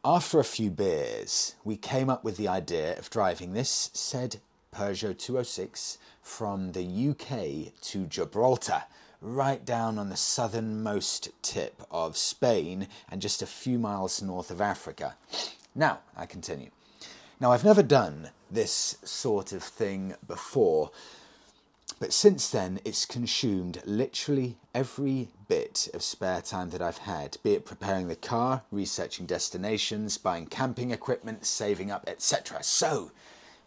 after 0.05 0.39
a 0.39 0.45
few 0.45 0.71
beers, 0.71 1.57
we 1.65 1.77
came 1.77 2.09
up 2.09 2.23
with 2.23 2.37
the 2.37 2.47
idea 2.47 2.97
of 2.97 3.11
driving 3.11 3.55
this 3.55 3.91
said 3.93 4.37
Peugeot 4.75 5.19
206 5.19 5.99
from 6.23 6.73
the 6.73 7.11
UK 7.11 7.79
to 7.83 8.07
Gibraltar, 8.07 8.85
right 9.21 9.65
down 9.65 9.99
on 9.99 10.09
the 10.09 10.17
southernmost 10.17 11.29
tip 11.43 11.83
of 11.91 12.17
Spain 12.17 12.89
and 13.11 13.21
just 13.21 13.43
a 13.43 13.47
few 13.47 13.79
miles 13.79 14.23
north 14.23 14.51
of 14.51 14.63
Africa. 14.63 15.17
Now, 15.75 16.01
I 16.17 16.25
continue. 16.25 16.71
Now, 17.39 17.53
I've 17.53 17.65
never 17.65 17.83
done 17.83 18.31
this 18.51 18.97
sort 19.05 19.53
of 19.53 19.63
thing 19.63 20.15
before, 20.27 20.91
but 22.01 22.15
since 22.15 22.49
then 22.49 22.81
it's 22.85 23.05
consumed 23.05 23.83
literally 23.85 24.57
every 24.75 25.29
bit 25.49 25.89
of 25.93 26.03
spare 26.03 26.41
time 26.41 26.71
that 26.71 26.81
I've 26.81 26.99
had, 26.99 27.37
be 27.43 27.53
it 27.53 27.67
preparing 27.67 28.09
the 28.09 28.17
car, 28.17 28.63
researching 28.71 29.27
destinations, 29.27 30.17
buying 30.17 30.47
camping 30.47 30.93
equipment, 30.93 31.45
saving 31.45 31.91
up, 31.91 32.05
etc. 32.09 32.63
So, 32.63 33.11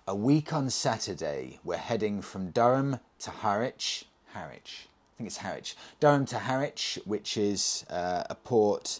a 0.07 0.15
week 0.15 0.53
on 0.53 0.69
Saturday, 0.69 1.59
we're 1.63 1.77
heading 1.77 2.21
from 2.21 2.51
Durham 2.51 2.99
to 3.19 3.31
Harwich. 3.31 4.05
Harwich. 4.33 4.87
I 4.87 5.17
think 5.17 5.27
it's 5.27 5.37
Harwich. 5.37 5.75
Durham 5.99 6.27
to 6.27 6.37
Harwich, 6.37 6.99
which 7.05 7.37
is 7.37 7.85
uh, 7.89 8.23
a 8.29 8.35
port 8.35 8.99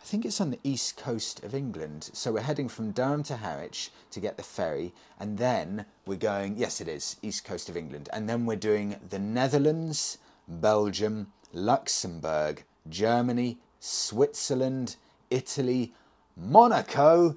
I 0.00 0.04
think 0.10 0.24
it's 0.24 0.40
on 0.40 0.50
the 0.50 0.58
east 0.64 0.96
coast 0.96 1.44
of 1.44 1.54
England. 1.54 2.10
So 2.14 2.32
we're 2.32 2.40
heading 2.40 2.68
from 2.68 2.90
Durham 2.90 3.22
to 3.24 3.36
Harwich 3.36 3.90
to 4.10 4.18
get 4.18 4.36
the 4.36 4.42
ferry, 4.42 4.92
and 5.20 5.38
then 5.38 5.84
we're 6.06 6.16
going, 6.16 6.56
yes, 6.56 6.80
it 6.80 6.88
is, 6.88 7.16
east 7.22 7.44
coast 7.44 7.68
of 7.68 7.76
England. 7.76 8.08
And 8.12 8.28
then 8.28 8.46
we're 8.46 8.56
doing 8.56 8.96
the 9.10 9.18
Netherlands, 9.18 10.18
Belgium, 10.48 11.32
Luxembourg, 11.52 12.64
Germany, 12.88 13.58
Switzerland, 13.78 14.96
Italy, 15.30 15.92
Monaco, 16.36 17.36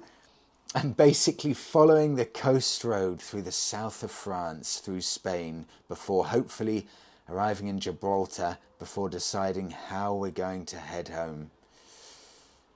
and 0.74 0.96
basically 0.96 1.54
following 1.54 2.16
the 2.16 2.24
coast 2.24 2.84
road 2.84 3.20
through 3.20 3.42
the 3.42 3.52
south 3.52 4.02
of 4.02 4.10
France, 4.10 4.78
through 4.78 5.00
Spain, 5.00 5.66
before 5.88 6.26
hopefully 6.26 6.86
arriving 7.28 7.68
in 7.68 7.80
Gibraltar, 7.80 8.58
before 8.78 9.08
deciding 9.08 9.70
how 9.70 10.14
we're 10.14 10.30
going 10.30 10.66
to 10.66 10.76
head 10.76 11.08
home 11.08 11.50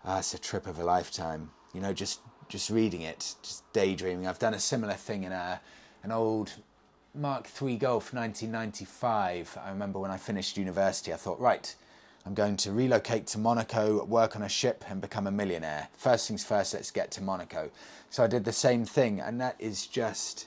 ah, 0.05 0.19
it's 0.19 0.35
a 0.35 0.39
trip 0.39 0.67
of 0.67 0.79
a 0.79 0.85
lifetime. 0.85 1.51
You 1.75 1.81
know, 1.81 1.93
just 1.93 2.21
just 2.49 2.71
reading 2.71 3.03
it, 3.03 3.35
just 3.43 3.71
daydreaming. 3.73 4.27
I've 4.27 4.39
done 4.39 4.55
a 4.55 4.61
similar 4.61 4.95
thing 4.95 5.25
in 5.25 5.33
a 5.33 5.61
an 6.03 6.13
old 6.13 6.53
Mark 7.15 7.49
III 7.61 7.77
Golf 7.77 8.15
1995. 8.15 9.59
I 9.63 9.71
remember 9.71 9.99
when 9.99 10.11
I 10.11 10.17
finished 10.17 10.57
university, 10.57 11.13
I 11.13 11.17
thought, 11.17 11.41
right, 11.41 11.75
I'm 12.27 12.35
going 12.35 12.57
to 12.59 12.73
relocate 12.73 13.27
to 13.29 13.39
Monaco, 13.39 14.05
work 14.05 14.37
on 14.37 14.43
a 14.43 14.49
ship, 14.49 14.85
and 14.89 15.01
become 15.01 15.27
a 15.27 15.31
millionaire. 15.31 15.89
First 15.97 16.29
things 16.29 16.45
first, 16.45 16.75
let's 16.75 16.91
get 16.91 17.11
to 17.13 17.23
Monaco. 17.23 17.71
So 18.11 18.23
I 18.23 18.27
did 18.27 18.45
the 18.45 18.53
same 18.53 18.85
thing, 18.85 19.21
and 19.21 19.41
that 19.41 19.57
is 19.59 19.87
just, 19.87 20.47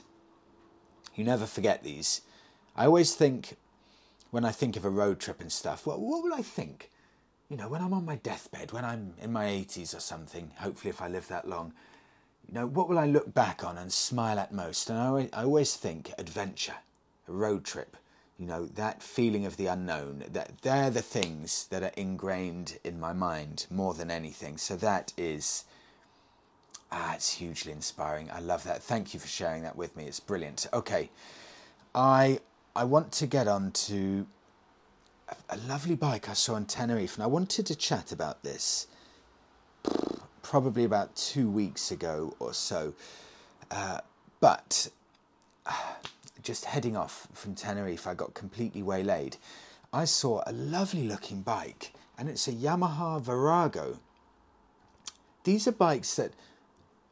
you 1.14 1.24
never 1.24 1.46
forget 1.46 1.82
these. 1.82 2.22
I 2.76 2.86
always 2.86 3.14
think, 3.14 3.56
when 4.30 4.44
I 4.44 4.52
think 4.52 4.76
of 4.76 4.84
a 4.84 4.90
road 4.90 5.18
trip 5.18 5.40
and 5.40 5.50
stuff, 5.50 5.86
well, 5.86 6.00
what 6.00 6.22
will 6.22 6.34
I 6.34 6.42
think? 6.42 6.90
you 7.52 7.58
know, 7.58 7.68
when 7.68 7.82
I'm 7.82 7.92
on 7.92 8.06
my 8.06 8.16
deathbed, 8.16 8.72
when 8.72 8.82
I'm 8.82 9.12
in 9.20 9.30
my 9.30 9.44
80s 9.44 9.94
or 9.94 10.00
something, 10.00 10.52
hopefully 10.56 10.88
if 10.88 11.02
I 11.02 11.08
live 11.08 11.28
that 11.28 11.46
long, 11.46 11.74
you 12.48 12.54
know, 12.54 12.66
what 12.66 12.88
will 12.88 12.98
I 12.98 13.04
look 13.04 13.34
back 13.34 13.62
on 13.62 13.76
and 13.76 13.92
smile 13.92 14.38
at 14.38 14.54
most? 14.54 14.88
And 14.88 14.98
I 14.98 15.06
always, 15.08 15.28
I 15.34 15.42
always 15.44 15.76
think 15.76 16.14
adventure, 16.16 16.76
a 17.28 17.32
road 17.32 17.62
trip, 17.66 17.98
you 18.38 18.46
know, 18.46 18.66
that 18.66 19.02
feeling 19.02 19.46
of 19.46 19.56
the 19.56 19.66
unknown, 19.66 20.24
that 20.32 20.62
they're 20.62 20.90
the 20.90 21.02
things 21.02 21.66
that 21.70 21.82
are 21.82 21.92
ingrained 21.96 22.78
in 22.82 22.98
my 22.98 23.12
mind 23.12 23.66
more 23.70 23.94
than 23.94 24.10
anything. 24.10 24.56
So 24.56 24.76
that 24.76 25.12
is, 25.16 25.64
ah, 26.90 27.14
it's 27.14 27.34
hugely 27.34 27.72
inspiring. 27.72 28.30
I 28.32 28.40
love 28.40 28.64
that. 28.64 28.82
Thank 28.82 29.14
you 29.14 29.20
for 29.20 29.28
sharing 29.28 29.62
that 29.62 29.76
with 29.76 29.96
me. 29.96 30.04
It's 30.04 30.20
brilliant. 30.20 30.66
Okay, 30.72 31.10
I 31.94 32.40
I 32.74 32.84
want 32.84 33.12
to 33.12 33.26
get 33.26 33.48
on 33.48 33.70
to 33.72 34.26
a 35.48 35.56
lovely 35.56 35.94
bike 35.94 36.28
I 36.28 36.32
saw 36.32 36.54
on 36.54 36.64
Tenerife, 36.64 37.14
and 37.14 37.22
I 37.22 37.26
wanted 37.26 37.66
to 37.66 37.76
chat 37.76 38.12
about 38.12 38.42
this 38.42 38.86
probably 40.42 40.84
about 40.84 41.14
two 41.16 41.50
weeks 41.50 41.90
ago 41.90 42.34
or 42.38 42.52
so. 42.52 42.94
Uh, 43.70 44.00
but 44.40 44.88
uh, 45.66 45.72
just 46.42 46.64
heading 46.64 46.96
off 46.96 47.28
from 47.32 47.54
Tenerife, 47.54 48.06
I 48.06 48.14
got 48.14 48.34
completely 48.34 48.82
waylaid. 48.82 49.36
I 49.92 50.04
saw 50.04 50.42
a 50.46 50.52
lovely 50.52 51.06
looking 51.06 51.42
bike, 51.42 51.92
and 52.18 52.28
it's 52.28 52.48
a 52.48 52.52
Yamaha 52.52 53.20
Virago. 53.20 53.98
These 55.44 55.66
are 55.68 55.72
bikes 55.72 56.14
that 56.16 56.32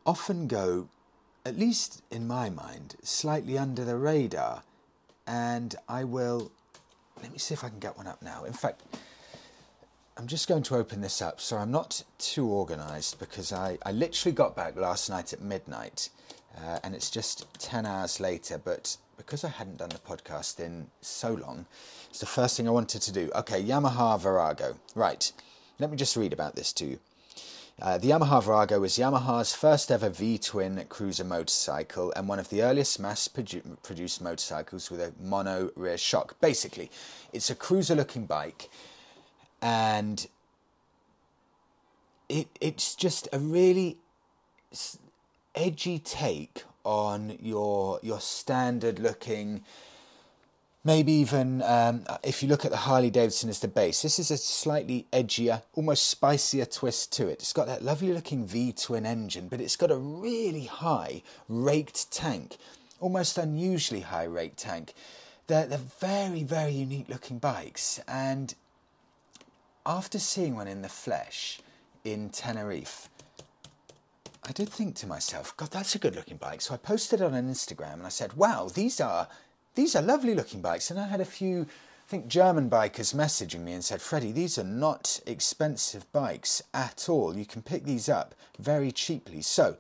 often 0.06 0.46
go 0.46 0.88
at 1.44 1.58
least 1.58 2.02
in 2.10 2.26
my 2.26 2.50
mind, 2.50 2.96
slightly 3.02 3.56
under 3.56 3.84
the 3.84 3.96
radar. 3.96 4.62
And 5.26 5.74
I 5.88 6.04
will, 6.04 6.50
let 7.22 7.32
me 7.32 7.38
see 7.38 7.54
if 7.54 7.64
I 7.64 7.68
can 7.68 7.78
get 7.78 7.96
one 7.96 8.06
up 8.06 8.22
now. 8.22 8.44
In 8.44 8.52
fact, 8.52 8.82
I'm 10.16 10.26
just 10.26 10.48
going 10.48 10.62
to 10.64 10.76
open 10.76 11.00
this 11.00 11.22
up. 11.22 11.40
So 11.40 11.56
I'm 11.56 11.70
not 11.70 12.02
too 12.18 12.48
organised 12.50 13.18
because 13.18 13.52
I, 13.52 13.78
I 13.84 13.92
literally 13.92 14.34
got 14.34 14.54
back 14.54 14.76
last 14.76 15.08
night 15.08 15.32
at 15.32 15.40
midnight 15.40 16.10
uh, 16.56 16.78
and 16.82 16.94
it's 16.94 17.10
just 17.10 17.46
10 17.58 17.86
hours 17.86 18.20
later. 18.20 18.60
But 18.62 18.96
because 19.16 19.44
I 19.44 19.48
hadn't 19.48 19.78
done 19.78 19.90
the 19.90 19.98
podcast 19.98 20.60
in 20.60 20.88
so 21.00 21.34
long, 21.34 21.66
it's 22.08 22.20
the 22.20 22.26
first 22.26 22.56
thing 22.56 22.66
I 22.68 22.72
wanted 22.72 23.02
to 23.02 23.12
do. 23.12 23.30
Okay, 23.34 23.62
Yamaha 23.62 24.20
Virago. 24.20 24.76
Right, 24.94 25.32
let 25.78 25.90
me 25.90 25.96
just 25.96 26.16
read 26.16 26.32
about 26.32 26.56
this 26.56 26.72
to 26.74 26.86
you. 26.86 26.98
Uh, 27.80 27.96
the 27.96 28.10
Yamaha 28.10 28.42
Virago 28.42 28.80
was 28.80 28.98
Yamaha's 28.98 29.54
first 29.54 29.90
ever 29.90 30.10
V 30.10 30.36
twin 30.36 30.84
cruiser 30.90 31.24
motorcycle 31.24 32.12
and 32.14 32.28
one 32.28 32.38
of 32.38 32.50
the 32.50 32.62
earliest 32.62 33.00
mass 33.00 33.26
produ- 33.26 33.82
produced 33.82 34.20
motorcycles 34.20 34.90
with 34.90 35.00
a 35.00 35.14
mono 35.18 35.70
rear 35.76 35.96
shock. 35.96 36.38
Basically, 36.42 36.90
it's 37.32 37.48
a 37.48 37.54
cruiser 37.54 37.94
looking 37.94 38.26
bike 38.26 38.68
and 39.62 40.26
it 42.28 42.48
it's 42.60 42.94
just 42.94 43.28
a 43.32 43.38
really 43.38 43.96
edgy 45.54 45.98
take 45.98 46.64
on 46.84 47.36
your 47.40 48.00
your 48.02 48.20
standard 48.20 48.98
looking 48.98 49.62
maybe 50.84 51.12
even 51.12 51.62
um, 51.62 52.04
if 52.22 52.42
you 52.42 52.48
look 52.48 52.64
at 52.64 52.70
the 52.70 52.76
Harley 52.76 53.10
Davidson 53.10 53.50
as 53.50 53.60
the 53.60 53.68
base, 53.68 54.02
this 54.02 54.18
is 54.18 54.30
a 54.30 54.36
slightly 54.36 55.06
edgier, 55.12 55.62
almost 55.74 56.08
spicier 56.08 56.64
twist 56.64 57.12
to 57.12 57.28
it. 57.28 57.40
It's 57.40 57.52
got 57.52 57.66
that 57.66 57.82
lovely 57.82 58.12
looking 58.12 58.46
V 58.46 58.72
twin 58.72 59.04
engine, 59.04 59.48
but 59.48 59.60
it's 59.60 59.76
got 59.76 59.90
a 59.90 59.96
really 59.96 60.64
high 60.64 61.22
raked 61.48 62.10
tank, 62.10 62.56
almost 62.98 63.36
unusually 63.36 64.00
high 64.00 64.24
raked 64.24 64.58
tank. 64.58 64.94
They're, 65.48 65.66
they're 65.66 65.78
very, 65.78 66.44
very 66.44 66.72
unique 66.72 67.08
looking 67.08 67.38
bikes, 67.38 68.00
and 68.08 68.54
after 69.84 70.18
seeing 70.18 70.54
one 70.54 70.68
in 70.68 70.82
the 70.82 70.88
flesh 70.88 71.60
in 72.04 72.30
Tenerife, 72.30 73.09
I 74.44 74.52
did 74.52 74.68
think 74.68 74.96
to 74.96 75.06
myself, 75.06 75.56
God, 75.56 75.70
that's 75.70 75.94
a 75.94 75.98
good 75.98 76.16
looking 76.16 76.36
bike. 76.36 76.60
So 76.60 76.74
I 76.74 76.78
posted 76.78 77.20
it 77.20 77.24
on 77.24 77.32
Instagram 77.32 77.94
and 77.94 78.06
I 78.06 78.08
said, 78.08 78.34
wow, 78.34 78.68
these 78.72 79.00
are 79.00 79.28
these 79.74 79.94
are 79.94 80.02
lovely 80.02 80.34
looking 80.34 80.60
bikes. 80.60 80.90
And 80.90 80.98
I 80.98 81.06
had 81.06 81.20
a 81.20 81.24
few, 81.24 81.62
I 81.62 82.08
think, 82.08 82.26
German 82.26 82.68
bikers 82.68 83.14
messaging 83.14 83.60
me 83.60 83.72
and 83.72 83.84
said, 83.84 84.02
Freddie, 84.02 84.32
these 84.32 84.58
are 84.58 84.64
not 84.64 85.20
expensive 85.26 86.10
bikes 86.12 86.62
at 86.74 87.08
all. 87.08 87.36
You 87.36 87.46
can 87.46 87.62
pick 87.62 87.84
these 87.84 88.08
up 88.08 88.34
very 88.58 88.90
cheaply. 88.90 89.42
So 89.42 89.76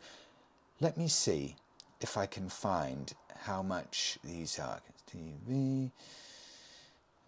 let 0.80 0.96
me 0.96 1.08
see 1.08 1.56
if 2.00 2.16
I 2.16 2.26
can 2.26 2.48
find 2.48 3.12
how 3.40 3.62
much 3.62 4.18
these 4.22 4.58
are. 4.58 4.80
TV. 5.12 5.90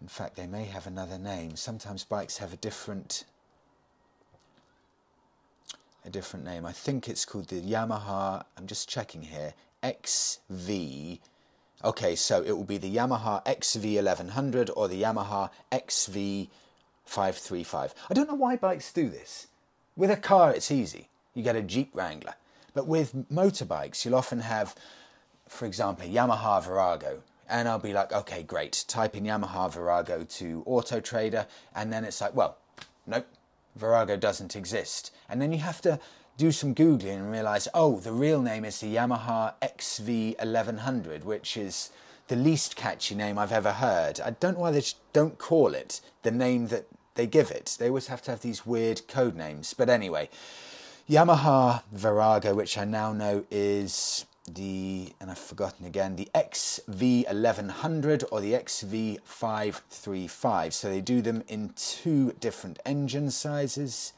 In 0.01 0.07
fact, 0.07 0.35
they 0.35 0.47
may 0.47 0.65
have 0.65 0.87
another 0.87 1.17
name. 1.17 1.55
Sometimes 1.55 2.03
bikes 2.03 2.37
have 2.37 2.53
a 2.53 2.57
different 2.57 3.25
a 6.05 6.09
different 6.09 6.45
name. 6.45 6.65
I 6.65 6.71
think 6.71 7.07
it's 7.07 7.25
called 7.25 7.47
the 7.47 7.61
Yamaha. 7.61 8.43
I'm 8.57 8.67
just 8.67 8.89
checking 8.89 9.23
here. 9.23 9.53
XV. 9.85 11.19
Okay, 11.83 12.15
so 12.15 12.41
it 12.41 12.51
will 12.51 12.63
be 12.63 12.77
the 12.77 12.95
Yamaha 12.95 13.43
XV1100 13.45 14.69
or 14.75 14.87
the 14.87 15.01
Yamaha 15.01 15.49
XV535. 15.71 17.93
I 18.09 18.13
don't 18.13 18.29
know 18.29 18.35
why 18.35 18.55
bikes 18.55 18.93
do 18.93 19.09
this. 19.09 19.47
With 19.95 20.09
a 20.09 20.17
car, 20.17 20.51
it's 20.53 20.71
easy. 20.71 21.09
You 21.33 21.43
get 21.43 21.55
a 21.55 21.61
Jeep 21.61 21.91
Wrangler. 21.93 22.35
But 22.73 22.87
with 22.87 23.29
motorbikes, 23.31 24.05
you'll 24.05 24.15
often 24.15 24.39
have, 24.39 24.75
for 25.47 25.65
example, 25.65 26.05
a 26.05 26.09
Yamaha 26.09 26.63
Virago 26.63 27.21
and 27.49 27.67
I'll 27.67 27.79
be 27.79 27.93
like, 27.93 28.11
okay, 28.11 28.43
great. 28.43 28.85
Type 28.87 29.15
in 29.15 29.25
Yamaha 29.25 29.71
Virago 29.71 30.23
to 30.23 30.63
Auto 30.65 30.99
Trader, 30.99 31.45
and 31.75 31.91
then 31.91 32.03
it's 32.03 32.21
like, 32.21 32.35
well, 32.35 32.57
nope, 33.05 33.27
Virago 33.75 34.17
doesn't 34.17 34.55
exist. 34.55 35.11
And 35.29 35.41
then 35.41 35.51
you 35.51 35.59
have 35.59 35.81
to 35.81 35.99
do 36.37 36.51
some 36.51 36.73
googling 36.73 37.17
and 37.17 37.31
realize, 37.31 37.67
oh, 37.73 37.99
the 37.99 38.11
real 38.11 38.41
name 38.41 38.65
is 38.65 38.79
the 38.79 38.95
Yamaha 38.95 39.53
XV1100, 39.61 41.23
which 41.23 41.57
is 41.57 41.91
the 42.27 42.35
least 42.35 42.75
catchy 42.75 43.15
name 43.15 43.37
I've 43.37 43.51
ever 43.51 43.73
heard. 43.73 44.19
I 44.19 44.31
don't 44.31 44.55
know 44.55 44.61
why 44.61 44.71
they 44.71 44.83
don't 45.11 45.37
call 45.37 45.73
it 45.73 46.01
the 46.23 46.31
name 46.31 46.67
that 46.67 46.87
they 47.15 47.27
give 47.27 47.51
it. 47.51 47.75
They 47.79 47.89
always 47.89 48.07
have 48.07 48.21
to 48.23 48.31
have 48.31 48.41
these 48.41 48.65
weird 48.65 49.07
code 49.07 49.35
names. 49.35 49.73
But 49.73 49.89
anyway, 49.89 50.29
Yamaha 51.09 51.83
Virago, 51.91 52.55
which 52.55 52.77
I 52.77 52.85
now 52.85 53.13
know 53.13 53.45
is 53.51 54.25
the, 54.51 55.13
and 55.19 55.29
I've 55.31 55.37
forgotten 55.37 55.85
again, 55.85 56.15
the 56.15 56.29
XV1100 56.35 58.23
or 58.31 58.41
the 58.41 58.53
XV535. 58.53 60.73
So 60.73 60.89
they 60.89 61.01
do 61.01 61.21
them 61.21 61.43
in 61.47 61.73
two 61.75 62.33
different 62.39 62.79
engine 62.85 63.29
sizes. 63.31 64.13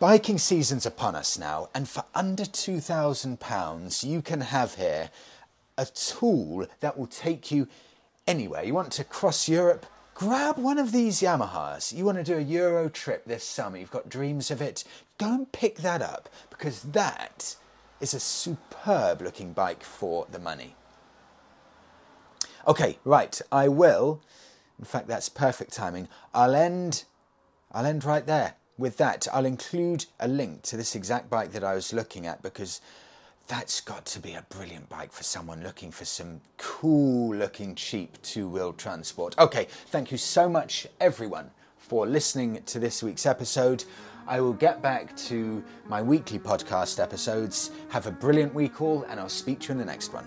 Biking 0.00 0.38
season's 0.38 0.86
upon 0.86 1.14
us 1.14 1.38
now, 1.38 1.68
and 1.74 1.86
for 1.86 2.04
under 2.14 2.44
£2,000, 2.44 4.04
you 4.04 4.22
can 4.22 4.40
have 4.40 4.76
here 4.76 5.10
a 5.76 5.84
tool 5.84 6.66
that 6.80 6.96
will 6.96 7.06
take 7.06 7.50
you 7.50 7.68
anywhere. 8.28 8.62
You 8.62 8.74
want 8.74 8.92
to 8.92 9.04
cross 9.04 9.48
Europe? 9.48 9.86
Grab 10.14 10.58
one 10.58 10.78
of 10.78 10.92
these 10.92 11.20
Yamahas. 11.20 11.92
You 11.92 12.04
want 12.04 12.18
to 12.18 12.24
do 12.24 12.38
a 12.38 12.40
Euro 12.40 12.88
trip 12.88 13.24
this 13.24 13.42
summer, 13.42 13.78
you've 13.78 13.90
got 13.90 14.08
dreams 14.08 14.50
of 14.50 14.62
it, 14.62 14.84
go 15.16 15.32
and 15.32 15.50
pick 15.50 15.78
that 15.78 16.02
up 16.02 16.28
because 16.50 16.82
that 16.82 17.56
is 18.00 18.14
a 18.14 18.20
superb 18.20 19.20
looking 19.20 19.52
bike 19.52 19.82
for 19.82 20.26
the 20.30 20.38
money. 20.38 20.76
Okay, 22.66 22.98
right, 23.04 23.40
I 23.50 23.66
will 23.68 24.20
in 24.78 24.84
fact, 24.84 25.08
that's 25.08 25.28
perfect 25.28 25.72
timing. 25.72 26.08
I'll 26.32 26.54
end, 26.54 27.04
I'll 27.72 27.86
end 27.86 28.04
right 28.04 28.24
there. 28.24 28.54
With 28.76 28.96
that, 28.98 29.26
I'll 29.32 29.44
include 29.44 30.06
a 30.20 30.28
link 30.28 30.62
to 30.62 30.76
this 30.76 30.94
exact 30.94 31.28
bike 31.28 31.50
that 31.52 31.64
I 31.64 31.74
was 31.74 31.92
looking 31.92 32.26
at 32.26 32.42
because 32.42 32.80
that's 33.48 33.80
got 33.80 34.04
to 34.04 34.20
be 34.20 34.34
a 34.34 34.44
brilliant 34.50 34.88
bike 34.90 35.10
for 35.10 35.22
someone 35.22 35.62
looking 35.62 35.90
for 35.90 36.04
some 36.04 36.40
cool 36.58 37.34
looking 37.34 37.74
cheap 37.74 38.20
two 38.22 38.46
wheel 38.46 38.74
transport. 38.74 39.34
Okay, 39.38 39.66
thank 39.86 40.12
you 40.12 40.18
so 40.18 40.48
much, 40.50 40.86
everyone, 41.00 41.50
for 41.78 42.06
listening 42.06 42.62
to 42.66 42.78
this 42.78 43.02
week's 43.02 43.24
episode. 43.24 43.84
I 44.26 44.42
will 44.42 44.52
get 44.52 44.82
back 44.82 45.16
to 45.28 45.64
my 45.88 46.02
weekly 46.02 46.38
podcast 46.38 47.02
episodes. 47.02 47.70
Have 47.88 48.06
a 48.06 48.10
brilliant 48.10 48.54
week, 48.54 48.82
all, 48.82 49.04
and 49.04 49.18
I'll 49.18 49.30
speak 49.30 49.60
to 49.60 49.68
you 49.68 49.72
in 49.72 49.78
the 49.78 49.86
next 49.86 50.12
one. 50.12 50.26